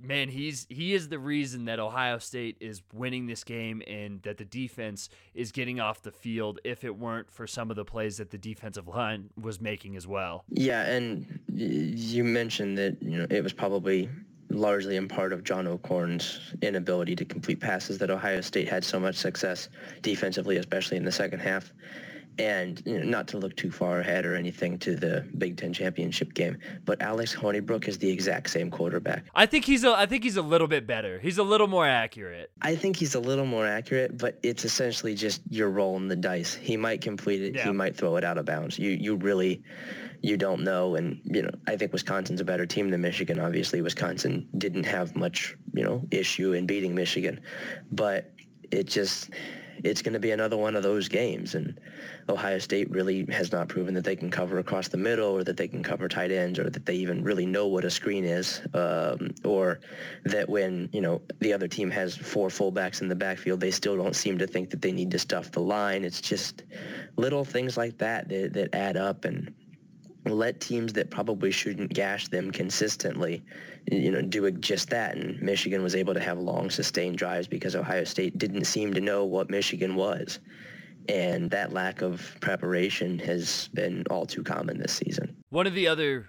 [0.00, 4.36] man, he's he is the reason that Ohio State is winning this game and that
[4.36, 8.18] the defense is getting off the field if it weren't for some of the plays
[8.18, 10.44] that the defensive line was making as well.
[10.50, 14.08] Yeah, and you mentioned that, you know, it was probably
[14.50, 18.98] largely in part of John O'Korn's inability to complete passes that Ohio State had so
[18.98, 19.68] much success
[20.00, 21.72] defensively, especially in the second half
[22.38, 25.72] and you know, not to look too far ahead or anything to the Big Ten
[25.72, 29.24] championship game, but Alex Hornibrook is the exact same quarterback.
[29.34, 31.18] I think he's a I think he's a little bit better.
[31.18, 32.50] He's a little more accurate.
[32.62, 36.54] I think he's a little more accurate, but it's essentially just you're rolling the dice.
[36.54, 37.54] He might complete it.
[37.54, 37.64] Yeah.
[37.64, 38.78] He might throw it out of bounds.
[38.78, 39.62] You you really
[40.22, 40.96] you don't know.
[40.96, 43.38] And, you know, I think Wisconsin's a better team than Michigan.
[43.38, 47.40] Obviously, Wisconsin didn't have much, you know, issue in beating Michigan.
[47.92, 48.32] But
[48.70, 49.30] it just,
[49.84, 51.54] it's going to be another one of those games.
[51.54, 51.78] And
[52.28, 55.56] Ohio State really has not proven that they can cover across the middle or that
[55.56, 58.60] they can cover tight ends or that they even really know what a screen is
[58.74, 59.80] um, or
[60.24, 63.96] that when, you know, the other team has four fullbacks in the backfield, they still
[63.96, 66.04] don't seem to think that they need to stuff the line.
[66.04, 66.64] It's just
[67.16, 69.54] little things like that that, that add up and
[70.30, 73.42] let teams that probably shouldn't gash them consistently,
[73.90, 75.16] you know, do just that.
[75.16, 79.00] And Michigan was able to have long, sustained drives because Ohio State didn't seem to
[79.00, 80.40] know what Michigan was.
[81.08, 85.36] And that lack of preparation has been all too common this season.
[85.50, 86.28] One of the other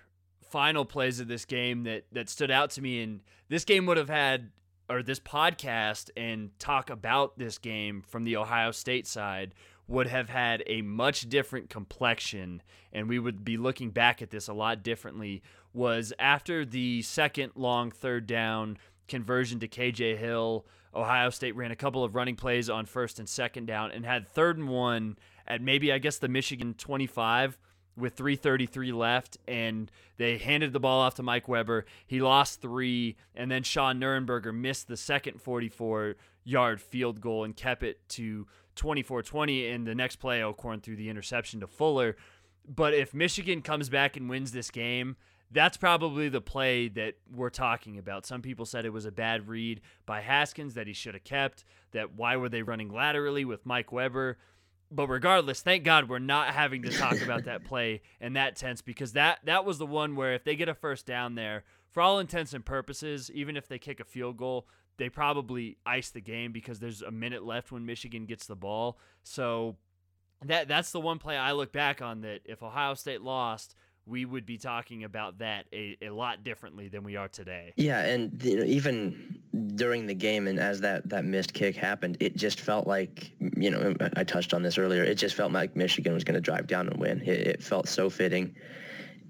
[0.49, 3.97] final plays of this game that, that stood out to me, and this game would
[3.97, 4.51] have had,
[4.89, 9.53] or this podcast and talk about this game from the Ohio State side
[9.89, 12.62] would have had a much different complexion
[12.93, 15.41] and we would be looking back at this a lot differently
[15.73, 21.75] was after the second long third down conversion to KJ Hill Ohio State ran a
[21.75, 25.62] couple of running plays on first and second down and had third and one at
[25.62, 27.58] maybe I guess the Michigan 25
[27.97, 31.86] with 333 left and they handed the ball off to Mike Weber.
[32.06, 37.56] He lost 3 and then Sean Nuernberger missed the second 44 yard field goal and
[37.56, 42.15] kept it to 24-20 and the next play O'Korn threw the interception to Fuller.
[42.67, 45.15] But if Michigan comes back and wins this game,
[45.52, 48.25] that's probably the play that we're talking about.
[48.25, 51.65] Some people said it was a bad read by Haskins that he should have kept,
[51.91, 54.38] that why were they running laterally with Mike Weber?
[54.91, 58.82] But regardless, thank God we're not having to talk about that play in that tense
[58.82, 62.02] because that that was the one where if they get a first down there, for
[62.02, 64.67] all intents and purposes, even if they kick a field goal,
[64.99, 68.99] they probably ice the game because there's a minute left when Michigan gets the ball.
[69.23, 69.77] So
[70.45, 74.25] that that's the one play I look back on that if Ohio State lost, we
[74.25, 77.73] would be talking about that a, a lot differently than we are today.
[77.77, 79.39] Yeah, and you know, even
[79.75, 83.69] during the game and as that, that missed kick happened, it just felt like, you
[83.69, 86.67] know, I touched on this earlier, it just felt like Michigan was going to drive
[86.67, 87.21] down and win.
[87.21, 88.55] It, it felt so fitting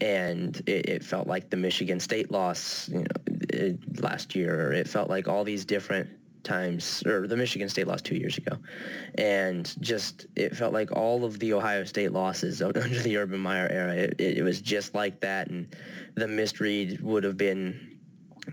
[0.02, 3.06] and it, it, felt like the Michigan State loss, you know,
[3.50, 4.72] it, last year.
[4.72, 6.10] It felt like all these different
[6.44, 8.58] times, or the Michigan State loss two years ago,
[9.16, 13.68] and just it felt like all of the Ohio State losses under the Urban Meyer
[13.70, 13.94] era.
[13.94, 15.76] It, it was just like that, and
[16.16, 17.98] the misread would have been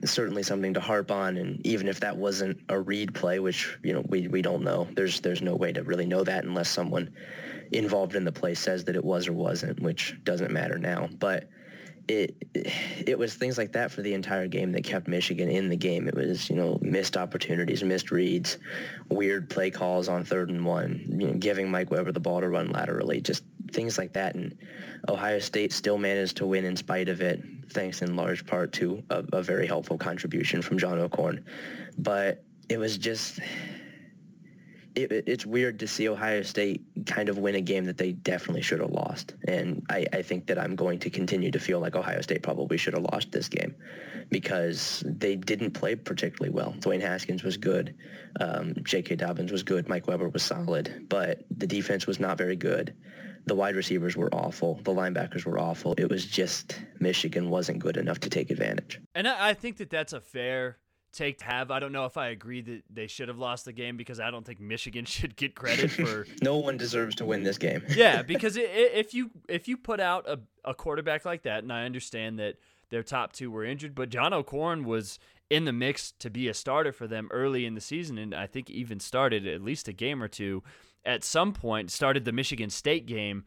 [0.05, 3.95] certainly something to harp on and even if that wasn't a read play which you
[3.95, 7.11] know we, we don't know there's there's no way to really know that unless someone
[7.73, 11.09] involved in the play says that it was or wasn't, which doesn't matter now.
[11.19, 11.49] But
[12.09, 15.77] it it was things like that for the entire game that kept Michigan in the
[15.77, 16.07] game.
[16.09, 18.59] It was you know missed opportunities, missed reads,
[19.09, 22.49] weird play calls on third and one, you know, giving Mike Weber the ball to
[22.49, 24.35] run laterally, just things like that.
[24.35, 24.57] And
[25.09, 29.03] Ohio State still managed to win in spite of it, thanks in large part to
[29.11, 31.45] a, a very helpful contribution from John O'Korn.
[31.99, 33.41] But it was just
[34.97, 38.63] it, it's weird to see Ohio State kind of win a game that they definitely
[38.63, 39.35] should have lost.
[39.47, 42.79] And I, I, think that I'm going to continue to feel like Ohio State probably
[42.79, 43.75] should have lost this game
[44.31, 46.75] because they didn't play particularly well.
[46.81, 47.95] Dwayne Haskins was good.
[48.41, 49.17] Um, J.K.
[49.17, 49.89] Dobbins was good.
[49.89, 51.07] Mike Weber was solid.
[51.09, 52.95] But the defense was not very good.
[53.45, 54.81] The wide receivers were awful.
[54.83, 55.95] The linebackers were awful.
[55.99, 59.01] It was just Michigan wasn't good enough to take advantage.
[59.15, 60.79] And I think that that's a fair
[61.17, 61.71] take to have.
[61.71, 64.31] I don't know if I agree that they should have lost the game because I
[64.31, 66.27] don't think Michigan should get credit for.
[66.43, 67.83] no one deserves to win this game.
[67.89, 71.63] yeah, because it, it, if you if you put out a, a quarterback like that,
[71.63, 72.57] and I understand that
[72.91, 75.19] their top two were injured, but John O'Korn was
[75.51, 78.47] in the mix to be a starter for them early in the season, and I
[78.47, 80.63] think even started at least a game or two.
[81.05, 83.45] At some point, started the Michigan State game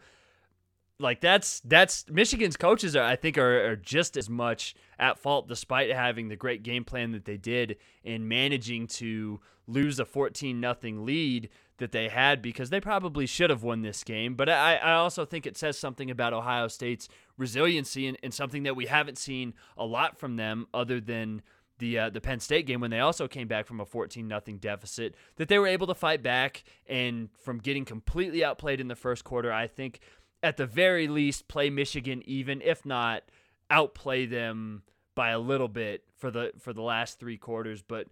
[0.99, 5.47] like that's that's Michigan's coaches are I think are, are just as much at fault
[5.47, 10.59] despite having the great game plan that they did in managing to lose a 14
[10.59, 14.35] nothing lead that they had because they probably should have won this game.
[14.35, 17.07] But I, I also think it says something about Ohio State's
[17.37, 21.41] resiliency and, and something that we haven't seen a lot from them other than
[21.79, 24.57] the uh, the Penn State game when they also came back from a 14 nothing
[24.57, 28.95] deficit that they were able to fight back and from getting completely outplayed in the
[28.95, 30.01] first quarter I think
[30.41, 33.23] at the very least play Michigan even if not
[33.69, 34.83] outplay them
[35.15, 38.07] by a little bit for the for the last 3 quarters but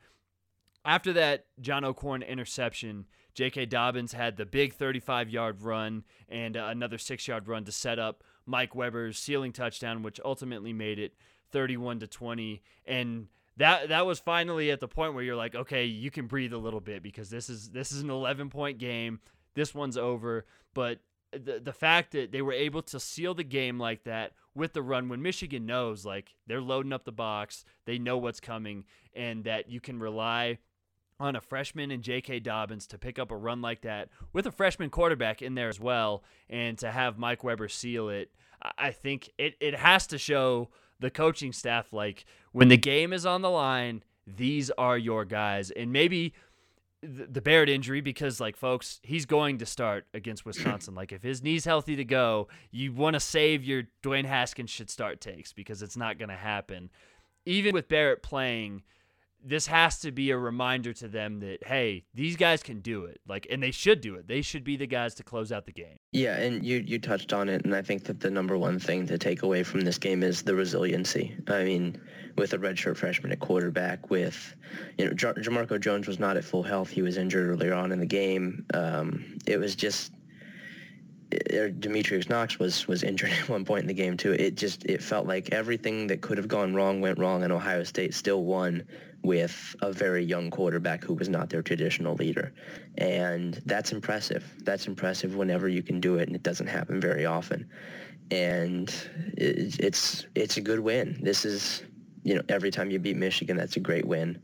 [0.86, 3.68] after that John O'Korn interception J.K.
[3.68, 8.00] Dobbins had the big 35 yard run and uh, another 6 yard run to set
[8.00, 11.13] up Mike Weber's sealing touchdown which ultimately made it
[11.52, 15.86] 31 to 20 and that that was finally at the point where you're like, okay,
[15.86, 19.20] you can breathe a little bit because this is this is an 11 point game.
[19.56, 20.46] This one's over.
[20.74, 21.00] But
[21.32, 24.82] the the fact that they were able to seal the game like that with the
[24.82, 29.44] run when Michigan knows like they're loading up the box, they know what's coming, and
[29.44, 30.60] that you can rely
[31.20, 32.40] on a freshman and J.K.
[32.42, 35.80] Dobbins to pick up a run like that with a freshman quarterback in there as
[35.80, 38.32] well, and to have Mike Weber seal it,
[38.78, 43.26] I think it, it has to show the coaching staff like when the game is
[43.26, 45.72] on the line, these are your guys.
[45.72, 46.34] And maybe
[47.02, 50.96] the Barrett injury, because like folks, he's going to start against Wisconsin.
[50.96, 54.90] like if his knee's healthy to go, you want to save your Dwayne Haskins should
[54.90, 56.90] start takes because it's not going to happen.
[57.46, 58.84] Even with Barrett playing,
[59.48, 63.22] this has to be a reminder to them that hey, these guys can do it.
[63.28, 64.28] Like, and they should do it.
[64.28, 65.98] They should be the guys to close out the game.
[66.12, 69.08] Yeah, and you you touched on it, and I think that the number one thing
[69.08, 71.36] to take away from this game is the resiliency.
[71.48, 72.00] I mean,
[72.38, 74.56] with a redshirt freshman at quarterback, with
[74.98, 77.92] you know J- Jamarco Jones was not at full health; he was injured earlier on
[77.92, 78.66] in the game.
[78.74, 80.12] Um, it was just
[81.34, 84.34] Uh, Demetrius Knox was was injured at one point in the game too.
[84.34, 87.84] It just it felt like everything that could have gone wrong went wrong, and Ohio
[87.84, 88.84] State still won
[89.24, 92.54] with a very young quarterback who was not their traditional leader,
[92.98, 94.44] and that's impressive.
[94.63, 97.70] That's impressive whenever you can do it, and it doesn't happen very often.
[98.32, 98.90] And
[99.38, 101.18] it, it's it's a good win.
[101.22, 101.84] This is
[102.28, 104.42] you know every time you beat Michigan, that's a great win.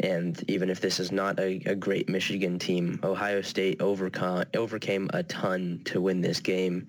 [0.00, 5.10] And even if this is not a, a great Michigan team, Ohio State overcome, overcame
[5.12, 6.86] a ton to win this game,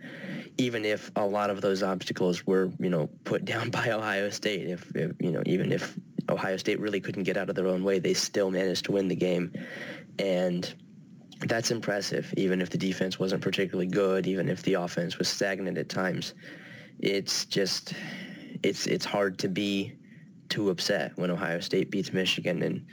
[0.58, 4.69] even if a lot of those obstacles were, you know, put down by Ohio State.
[4.69, 5.97] If, if you know, even if
[6.30, 9.10] Ohio State really couldn't get out of their own way, they still managed to win
[9.10, 9.52] the game.
[10.19, 10.73] And
[11.41, 15.78] that's impressive, even if the defense wasn't particularly good, even if the offense was stagnant
[15.78, 16.34] at times.
[16.99, 17.93] It's just,
[18.62, 19.98] it's it's hard to be
[20.49, 22.63] too upset when Ohio State beats Michigan.
[22.63, 22.85] And,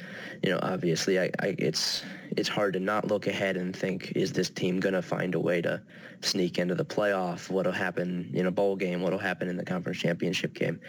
[0.43, 2.03] you know, obviously I, I, it's
[2.37, 5.41] it's hard to not look ahead and think, is this team going to find a
[5.41, 5.83] way to
[6.21, 7.49] sneak into the playoff?
[7.51, 9.01] What'll happen in a bowl game?
[9.01, 10.81] What'll happen in the conference championship game?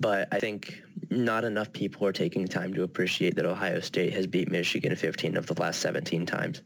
[0.00, 4.26] But I think not enough people are taking time to appreciate that Ohio State has
[4.26, 6.62] beat Michigan 15 of the last 17 times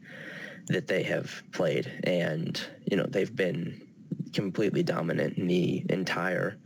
[0.68, 2.00] that they have played.
[2.04, 3.86] And, you know, they've been
[4.32, 6.58] completely dominant in the entire,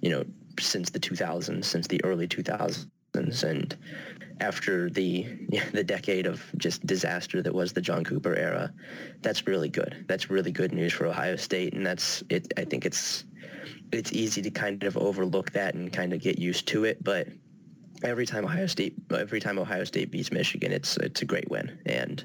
[0.00, 0.24] you know,
[0.60, 3.76] since the 2000s, since the early 2000s, and
[4.40, 5.26] after the
[5.72, 8.72] the decade of just disaster that was the John Cooper era,
[9.20, 10.04] that's really good.
[10.08, 12.52] That's really good news for Ohio State, and that's it.
[12.56, 13.24] I think it's
[13.92, 17.28] it's easy to kind of overlook that and kind of get used to it, but
[18.02, 21.78] every time Ohio State every time Ohio State beats Michigan, it's it's a great win,
[21.86, 22.24] and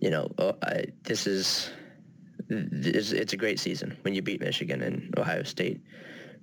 [0.00, 1.70] you know uh, I, this is
[2.48, 5.80] it's, it's a great season when you beat Michigan and Ohio State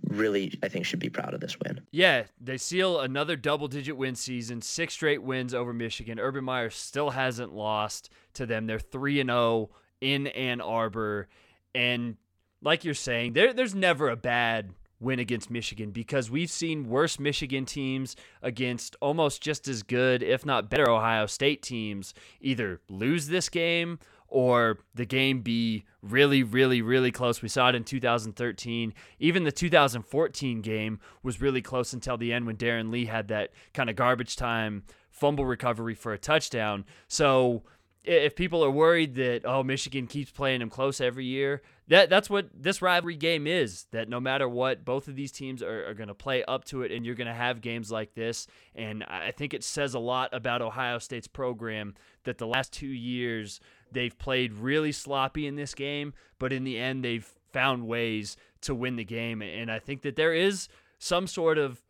[0.08, 1.82] really, I think, should be proud of this win.
[1.92, 6.20] Yeah, they seal another double digit win season, six straight wins over Michigan.
[6.20, 8.68] Urban Meyer still hasn't lost to them.
[8.68, 9.70] They're 3 and 0
[10.02, 11.28] in Ann Arbor.
[11.76, 12.18] And
[12.62, 17.20] like you're saying, there, there's never a bad win against Michigan because we've seen worse
[17.20, 23.28] Michigan teams against almost just as good, if not better, Ohio State teams either lose
[23.28, 24.00] this game
[24.30, 27.42] or the game be really, really, really close.
[27.42, 28.94] We saw it in 2013.
[29.20, 33.52] Even the 2014 game was really close until the end when Darron Lee had that
[33.74, 36.86] kind of garbage time fumble recovery for a touchdown.
[37.08, 37.64] So
[38.04, 42.30] if people are worried that oh Michigan keeps playing them close every year, that that's
[42.30, 43.86] what this rivalry game is.
[43.92, 46.84] That no matter what, both of these teams are, are going to play up to
[46.84, 48.48] it, and you're going to have games like this.
[48.76, 52.88] And I think it says a lot about Ohio State's program that the last two
[52.88, 53.60] years
[53.92, 58.76] They've played really sloppy in this game, but in the end, they've found ways to
[58.76, 59.42] win the game.
[59.42, 61.82] And I think that there is some sort of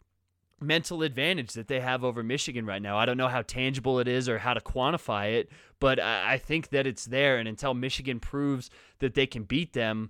[0.62, 2.97] mental advantage that they have over Michigan right now.
[2.97, 6.70] I don't know how tangible it is or how to quantify it, but I think
[6.70, 7.38] that it's there.
[7.38, 8.70] And until Michigan proves
[9.00, 10.10] that they can beat them,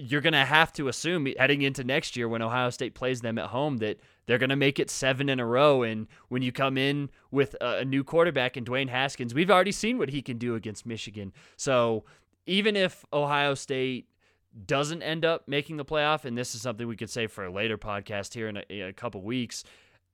[0.00, 3.38] you're going to have to assume heading into next year when Ohio State plays them
[3.38, 5.82] at home that they're going to make it seven in a row.
[5.82, 9.98] And when you come in with a new quarterback and Dwayne Haskins, we've already seen
[9.98, 11.32] what he can do against Michigan.
[11.56, 12.04] So
[12.46, 14.08] even if Ohio State
[14.66, 17.52] doesn't end up making the playoff, and this is something we could say for a
[17.52, 19.64] later podcast here in a, a couple weeks,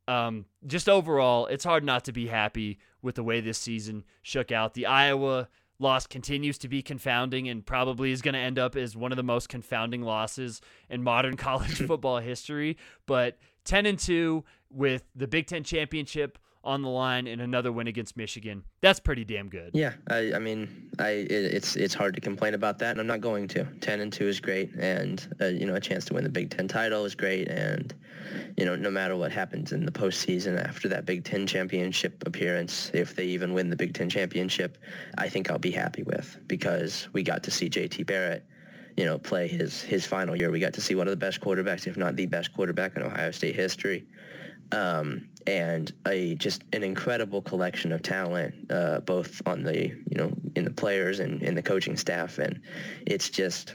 [0.08, 4.52] um, just overall, it's hard not to be happy with the way this season shook
[4.52, 4.74] out.
[4.74, 5.48] The Iowa
[5.78, 9.16] loss continues to be confounding and probably is going to end up as one of
[9.16, 12.76] the most confounding losses in modern college football history.
[13.06, 17.86] But 10 and 2 with the Big Ten championship on the line in another win
[17.86, 18.64] against Michigan.
[18.80, 19.70] That's pretty damn good.
[19.72, 23.06] Yeah, I, I mean, I it, it's it's hard to complain about that, and I'm
[23.06, 23.64] not going to.
[23.80, 26.50] Ten and two is great, and uh, you know a chance to win the Big
[26.50, 27.94] Ten title is great, and
[28.56, 32.90] you know no matter what happens in the postseason after that Big Ten championship appearance,
[32.92, 34.76] if they even win the Big Ten championship,
[35.16, 38.02] I think I'll be happy with because we got to see J.T.
[38.02, 38.44] Barrett
[38.96, 40.50] you know, play his his final year.
[40.50, 43.02] We got to see one of the best quarterbacks, if not the best quarterback in
[43.02, 44.06] Ohio State history
[44.72, 50.32] um, and a just an incredible collection of talent, uh, both on the you know
[50.54, 52.60] in the players and in the coaching staff, and
[53.06, 53.74] it's just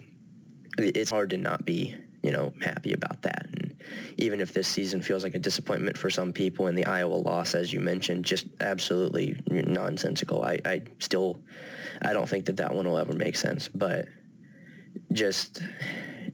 [0.78, 3.48] it's hard to not be you know happy about that.
[3.54, 3.76] And
[4.18, 7.56] even if this season feels like a disappointment for some people, and the Iowa loss,
[7.56, 10.44] as you mentioned, just absolutely nonsensical.
[10.44, 11.39] I, I still
[12.02, 14.08] I don't think that that one will ever make sense, but
[15.14, 15.62] just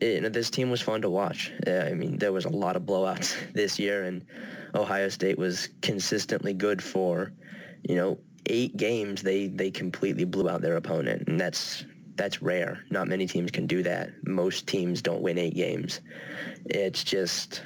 [0.02, 1.52] it, this team was fun to watch.
[1.68, 4.26] I mean, there was a lot of blowouts this year, and
[4.76, 7.32] Ohio State was consistently good for,
[7.84, 8.18] you know,
[8.48, 9.22] eight games.
[9.22, 11.86] They they completely blew out their opponent, and that's
[12.16, 12.84] that's rare.
[12.90, 14.10] Not many teams can do that.
[14.28, 16.02] Most teams don't win eight games.
[16.66, 17.62] It's just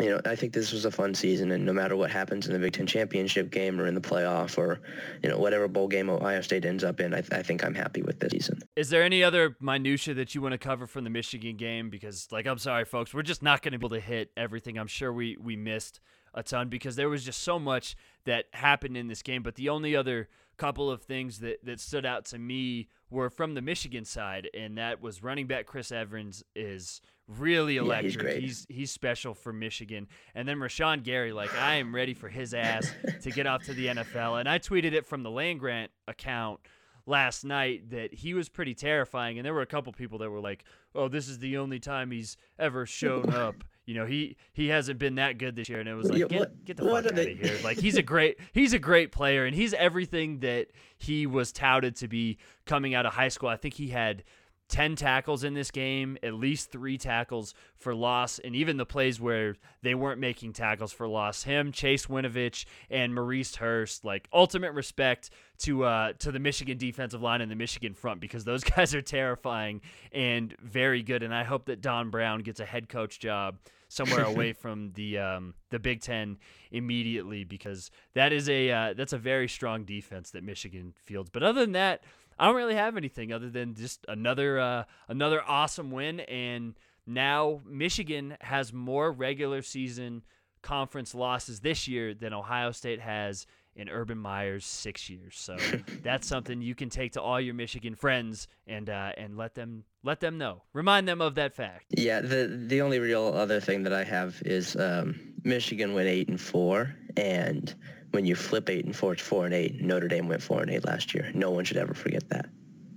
[0.00, 2.52] you know, I think this was a fun season, and no matter what happens in
[2.52, 4.80] the Big Ten championship game or in the playoff or,
[5.22, 7.74] you know, whatever bowl game Ohio State ends up in, I, th- I think I'm
[7.74, 8.60] happy with this season.
[8.76, 11.90] Is there any other minutia that you want to cover from the Michigan game?
[11.90, 14.78] Because, like, I'm sorry, folks, we're just not going to be able to hit everything.
[14.78, 16.00] I'm sure we we missed
[16.32, 19.42] a ton because there was just so much that happened in this game.
[19.42, 23.54] But the only other couple of things that, that stood out to me were from
[23.54, 27.00] the Michigan side, and that was running back Chris Evans is
[27.38, 28.26] really electric.
[28.26, 30.08] Yeah, he's, he's, he's special for Michigan.
[30.34, 32.90] And then Rashan Gary, like I am ready for his ass
[33.22, 34.40] to get off to the NFL.
[34.40, 36.60] And I tweeted it from the land grant account
[37.06, 39.38] last night that he was pretty terrifying.
[39.38, 40.64] And there were a couple people that were like,
[40.94, 44.98] "Oh, this is the only time he's ever shown up." You know, he he hasn't
[44.98, 47.32] been that good this year, and it was like, get, get the fuck out they...
[47.32, 47.58] of here.
[47.64, 51.96] Like he's a great he's a great player, and he's everything that he was touted
[51.96, 53.48] to be coming out of high school.
[53.48, 54.22] I think he had
[54.70, 59.20] 10 tackles in this game, at least three tackles for loss, and even the plays
[59.20, 61.42] where they weren't making tackles for loss.
[61.42, 67.20] Him, Chase Winovich, and Maurice Hurst, like ultimate respect to uh, to the Michigan defensive
[67.20, 69.80] line and the Michigan front because those guys are terrifying
[70.12, 71.22] and very good.
[71.22, 73.58] And I hope that Don Brown gets a head coach job
[73.88, 76.38] somewhere away from the um, the Big Ten
[76.70, 81.28] immediately because that is a uh, that's a very strong defense that Michigan fields.
[81.28, 82.04] But other than that,
[82.40, 86.74] I don't really have anything other than just another uh, another awesome win, and
[87.06, 90.22] now Michigan has more regular season
[90.62, 95.38] conference losses this year than Ohio State has in Urban Meyer's six years.
[95.38, 95.56] So
[96.02, 99.84] that's something you can take to all your Michigan friends and uh, and let them
[100.02, 101.86] let them know, remind them of that fact.
[101.90, 106.28] Yeah, the the only real other thing that I have is um, Michigan went eight
[106.28, 107.74] and four, and
[108.10, 109.80] when you flip eight and four, it's four and eight.
[109.80, 111.30] Notre Dame went four and eight last year.
[111.34, 112.46] No one should ever forget that.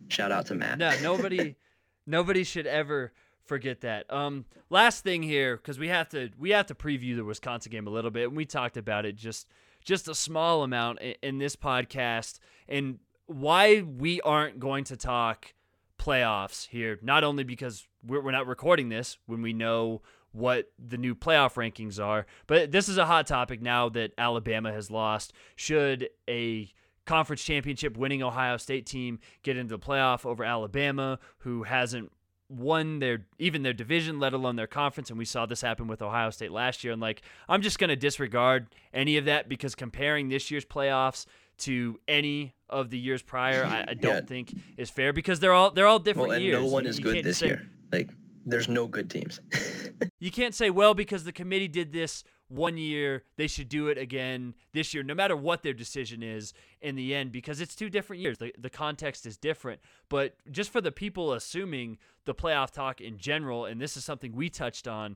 [0.08, 0.78] Shout out to Matt.
[0.78, 1.56] No, nobody,
[2.08, 3.14] nobody should ever
[3.46, 4.12] forget that.
[4.12, 7.88] Um, last thing here, because we have to we have to preview the Wisconsin game
[7.88, 9.48] a little bit, and we talked about it just
[9.84, 15.54] just a small amount in, in this podcast, and why we aren't going to talk
[15.98, 17.00] playoffs here.
[17.02, 20.02] Not only because we're, we're not recording this when we know
[20.34, 22.26] what the new playoff rankings are.
[22.48, 25.32] But this is a hot topic now that Alabama has lost.
[25.56, 26.72] Should a
[27.06, 32.12] conference championship winning Ohio State team get into the playoff over Alabama, who hasn't
[32.50, 35.10] won their even their division, let alone their conference.
[35.10, 36.94] And we saw this happen with Ohio State last year.
[36.94, 41.26] And like, I'm just gonna disregard any of that because comparing this year's playoffs
[41.60, 44.22] to any of the years prior, I, I don't yeah.
[44.22, 46.60] think is fair because they're all they're all different well, and years.
[46.60, 47.70] No one is you good this say, year.
[47.92, 48.10] Like
[48.46, 49.40] there's no good teams.
[50.20, 53.98] you can't say, well, because the committee did this one year, they should do it
[53.98, 57.90] again this year, no matter what their decision is in the end, because it's two
[57.90, 58.38] different years.
[58.38, 59.82] The, the context is different.
[60.10, 64.36] But just for the people assuming the playoff talk in general, and this is something
[64.36, 65.16] we touched on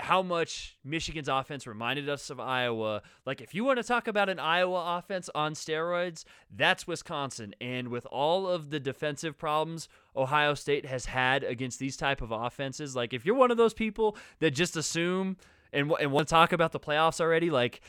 [0.00, 3.02] how much Michigan's offense reminded us of Iowa.
[3.24, 6.24] Like, if you want to talk about an Iowa offense on steroids,
[6.54, 7.54] that's Wisconsin.
[7.60, 12.30] And with all of the defensive problems Ohio State has had against these type of
[12.30, 15.36] offenses, like if you're one of those people that just assume
[15.72, 17.80] and and want to talk about the playoffs already, like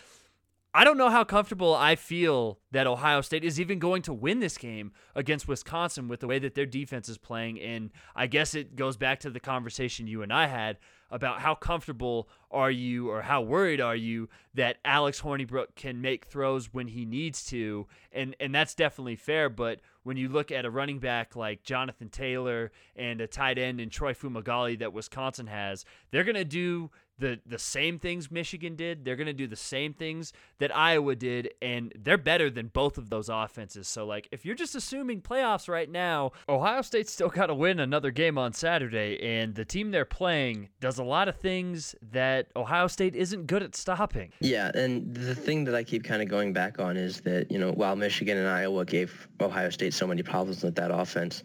[0.73, 4.39] I don't know how comfortable I feel that Ohio State is even going to win
[4.39, 7.59] this game against Wisconsin with the way that their defense is playing.
[7.59, 10.77] And I guess it goes back to the conversation you and I had
[11.11, 16.25] about how comfortable are you or how worried are you that Alex Hornibrook can make
[16.25, 17.85] throws when he needs to.
[18.13, 22.07] And and that's definitely fair, but when you look at a running back like Jonathan
[22.09, 26.91] Taylor and a tight end in Troy Fumagalli that Wisconsin has, they're going to do
[27.21, 29.05] the the same things Michigan did.
[29.05, 32.97] They're going to do the same things that Iowa did and they're better than both
[32.97, 33.87] of those offenses.
[33.87, 37.79] So like if you're just assuming playoffs right now, Ohio State's still got to win
[37.79, 42.47] another game on Saturday and the team they're playing does a lot of things that
[42.55, 44.31] Ohio State isn't good at stopping.
[44.39, 47.59] Yeah, and the thing that I keep kind of going back on is that, you
[47.59, 51.43] know, while Michigan and Iowa gave Ohio State so many problems with that offense,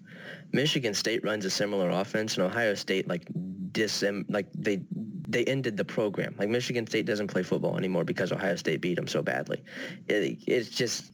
[0.53, 3.26] Michigan State runs a similar offense and Ohio State like
[3.72, 4.82] dis like they
[5.28, 6.34] they ended the program.
[6.38, 9.62] Like Michigan State doesn't play football anymore because Ohio State beat them so badly.
[10.09, 11.12] It, it's just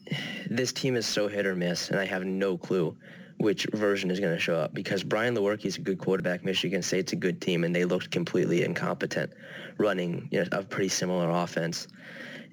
[0.51, 2.97] this team is so hit or miss, and I have no clue
[3.39, 6.45] which version is going to show up because Brian Lewerke's a good quarterback.
[6.45, 9.33] Michigan State's a good team, and they looked completely incompetent
[9.78, 11.89] running you know, a pretty similar offense.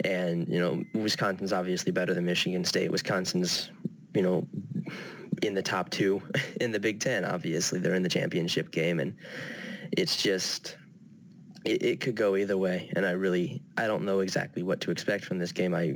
[0.06, 2.92] And you know, Wisconsin's obviously better than Michigan State.
[2.92, 3.70] Wisconsin's
[4.16, 4.48] you know
[5.42, 6.22] in the top two
[6.62, 7.26] in the Big Ten.
[7.26, 9.16] Obviously, they're in the championship game, and
[9.92, 10.78] it's just
[11.66, 14.92] it, it, could go either way, and I really I don't know exactly what to
[14.92, 15.74] expect from this game.
[15.74, 15.96] I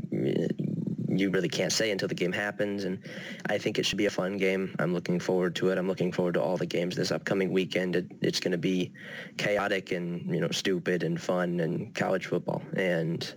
[1.15, 2.99] you really can't say until the game happens, and
[3.45, 4.75] I think it should be a fun game.
[4.79, 5.77] I'm looking forward to it.
[5.77, 7.95] I'm looking forward to all the games this upcoming weekend.
[7.95, 8.91] It, it's going to be
[9.37, 13.33] chaotic and you know stupid and fun and college football, and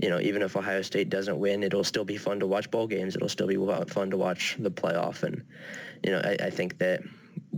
[0.00, 2.86] you know even if Ohio State doesn't win, it'll still be fun to watch bowl
[2.86, 3.16] games.
[3.16, 5.42] It'll still be fun to watch the playoff, and
[6.02, 7.02] you know I, I think that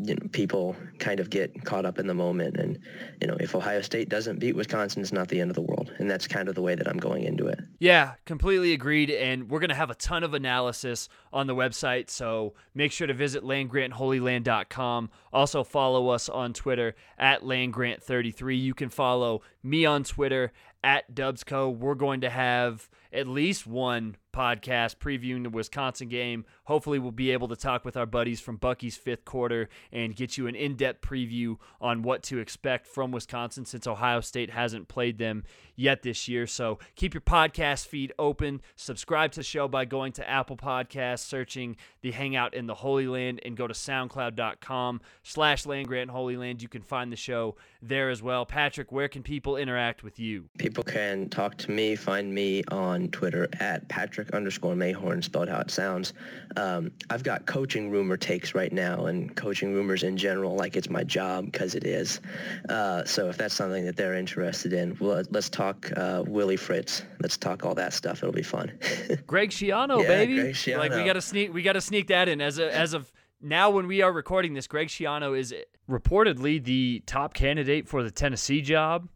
[0.03, 2.57] you know, people kind of get caught up in the moment.
[2.57, 2.79] And,
[3.21, 5.93] you know, if Ohio State doesn't beat Wisconsin, it's not the end of the world.
[5.99, 7.61] And that's kind of the way that I'm going into it.
[7.79, 9.11] Yeah, completely agreed.
[9.11, 12.11] And we're going to have a ton of analysis on the website.
[12.11, 15.11] So make sure to visit landgrantholyland.com.
[15.33, 18.61] Also follow us on Twitter at landgrant33.
[18.61, 21.75] You can follow me on Twitter at Dubsco.
[21.75, 26.45] We're going to have at least one podcast previewing the Wisconsin game.
[26.65, 30.37] Hopefully, we'll be able to talk with our buddies from Bucky's fifth quarter and get
[30.37, 34.89] you an in depth preview on what to expect from Wisconsin since Ohio State hasn't
[34.89, 35.45] played them
[35.77, 36.47] yet this year.
[36.47, 38.61] So keep your podcast feed open.
[38.77, 43.07] Subscribe to the show by going to Apple Podcasts, searching the Hangout in the Holy
[43.07, 46.63] Land, and go to soundcloud.com slash land grant holy land.
[46.63, 48.47] You can find the show there as well.
[48.47, 50.45] Patrick, where can people interact with you?
[50.59, 55.61] People can talk to me, find me on Twitter at Patrick underscore Mayhorn, spelled how
[55.61, 56.13] it sounds.
[56.57, 60.91] Um, I've got coaching rumor takes right now and coaching rumors in general, like it's
[60.91, 62.21] my job because it is.
[62.69, 67.03] Uh, so if that's something that they're interested in, well, let's talk uh, Willie Fritz.
[67.21, 68.19] Let's talk all that stuff.
[68.19, 68.73] It'll be fun.
[69.27, 70.35] Greg Schiano, yeah, baby.
[70.37, 70.79] Greg Schiano.
[70.79, 73.87] Like we gotta sneak, we gotta sneak that in as a, as of now when
[73.87, 74.67] we are recording this.
[74.67, 75.55] Greg Schiano is
[75.89, 79.09] reportedly the top candidate for the Tennessee job.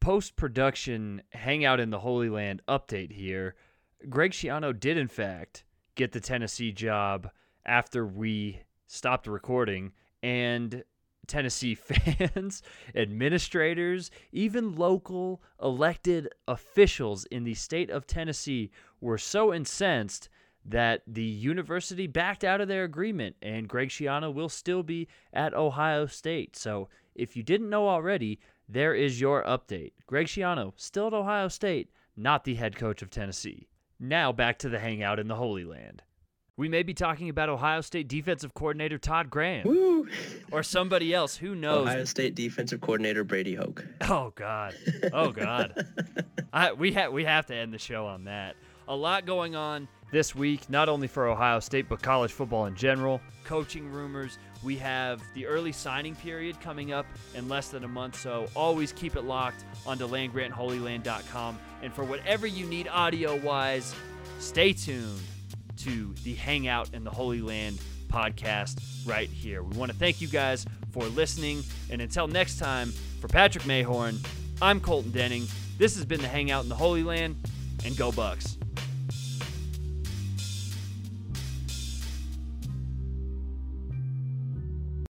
[0.00, 3.54] Post production hangout in the Holy Land update here.
[4.08, 7.30] Greg Schiano did in fact get the Tennessee job
[7.64, 9.92] after we stopped recording,
[10.22, 10.84] and
[11.26, 12.62] Tennessee fans,
[12.94, 20.28] administrators, even local elected officials in the state of Tennessee were so incensed
[20.64, 25.54] that the university backed out of their agreement and Greg Schiano will still be at
[25.54, 26.56] Ohio State.
[26.56, 28.38] So if you didn't know already,
[28.68, 29.92] there is your update.
[30.06, 33.68] Greg Schiano still at Ohio State, not the head coach of Tennessee.
[34.04, 36.02] Now back to the hangout in the Holy Land.
[36.56, 39.64] We may be talking about Ohio State defensive coordinator Todd Graham.
[39.64, 40.08] Woo!
[40.50, 41.36] Or somebody else.
[41.36, 41.86] Who knows?
[41.86, 43.86] Ohio State defensive coordinator Brady Hoke.
[44.00, 44.74] Oh God.
[45.12, 45.86] Oh God.
[46.52, 48.56] I, we have we have to end the show on that.
[48.88, 52.74] A lot going on this week, not only for Ohio State but college football in
[52.74, 53.20] general.
[53.44, 54.36] Coaching rumors.
[54.62, 58.92] We have the early signing period coming up in less than a month, so always
[58.92, 61.58] keep it locked onto landgrantholyland.com.
[61.82, 63.94] And for whatever you need audio wise,
[64.38, 65.20] stay tuned
[65.78, 69.62] to the Hangout in the Holy Land podcast right here.
[69.62, 71.64] We want to thank you guys for listening.
[71.90, 74.24] And until next time, for Patrick Mayhorn,
[74.60, 75.46] I'm Colton Denning.
[75.78, 77.36] This has been the Hangout in the Holy Land,
[77.84, 78.58] and go Bucks.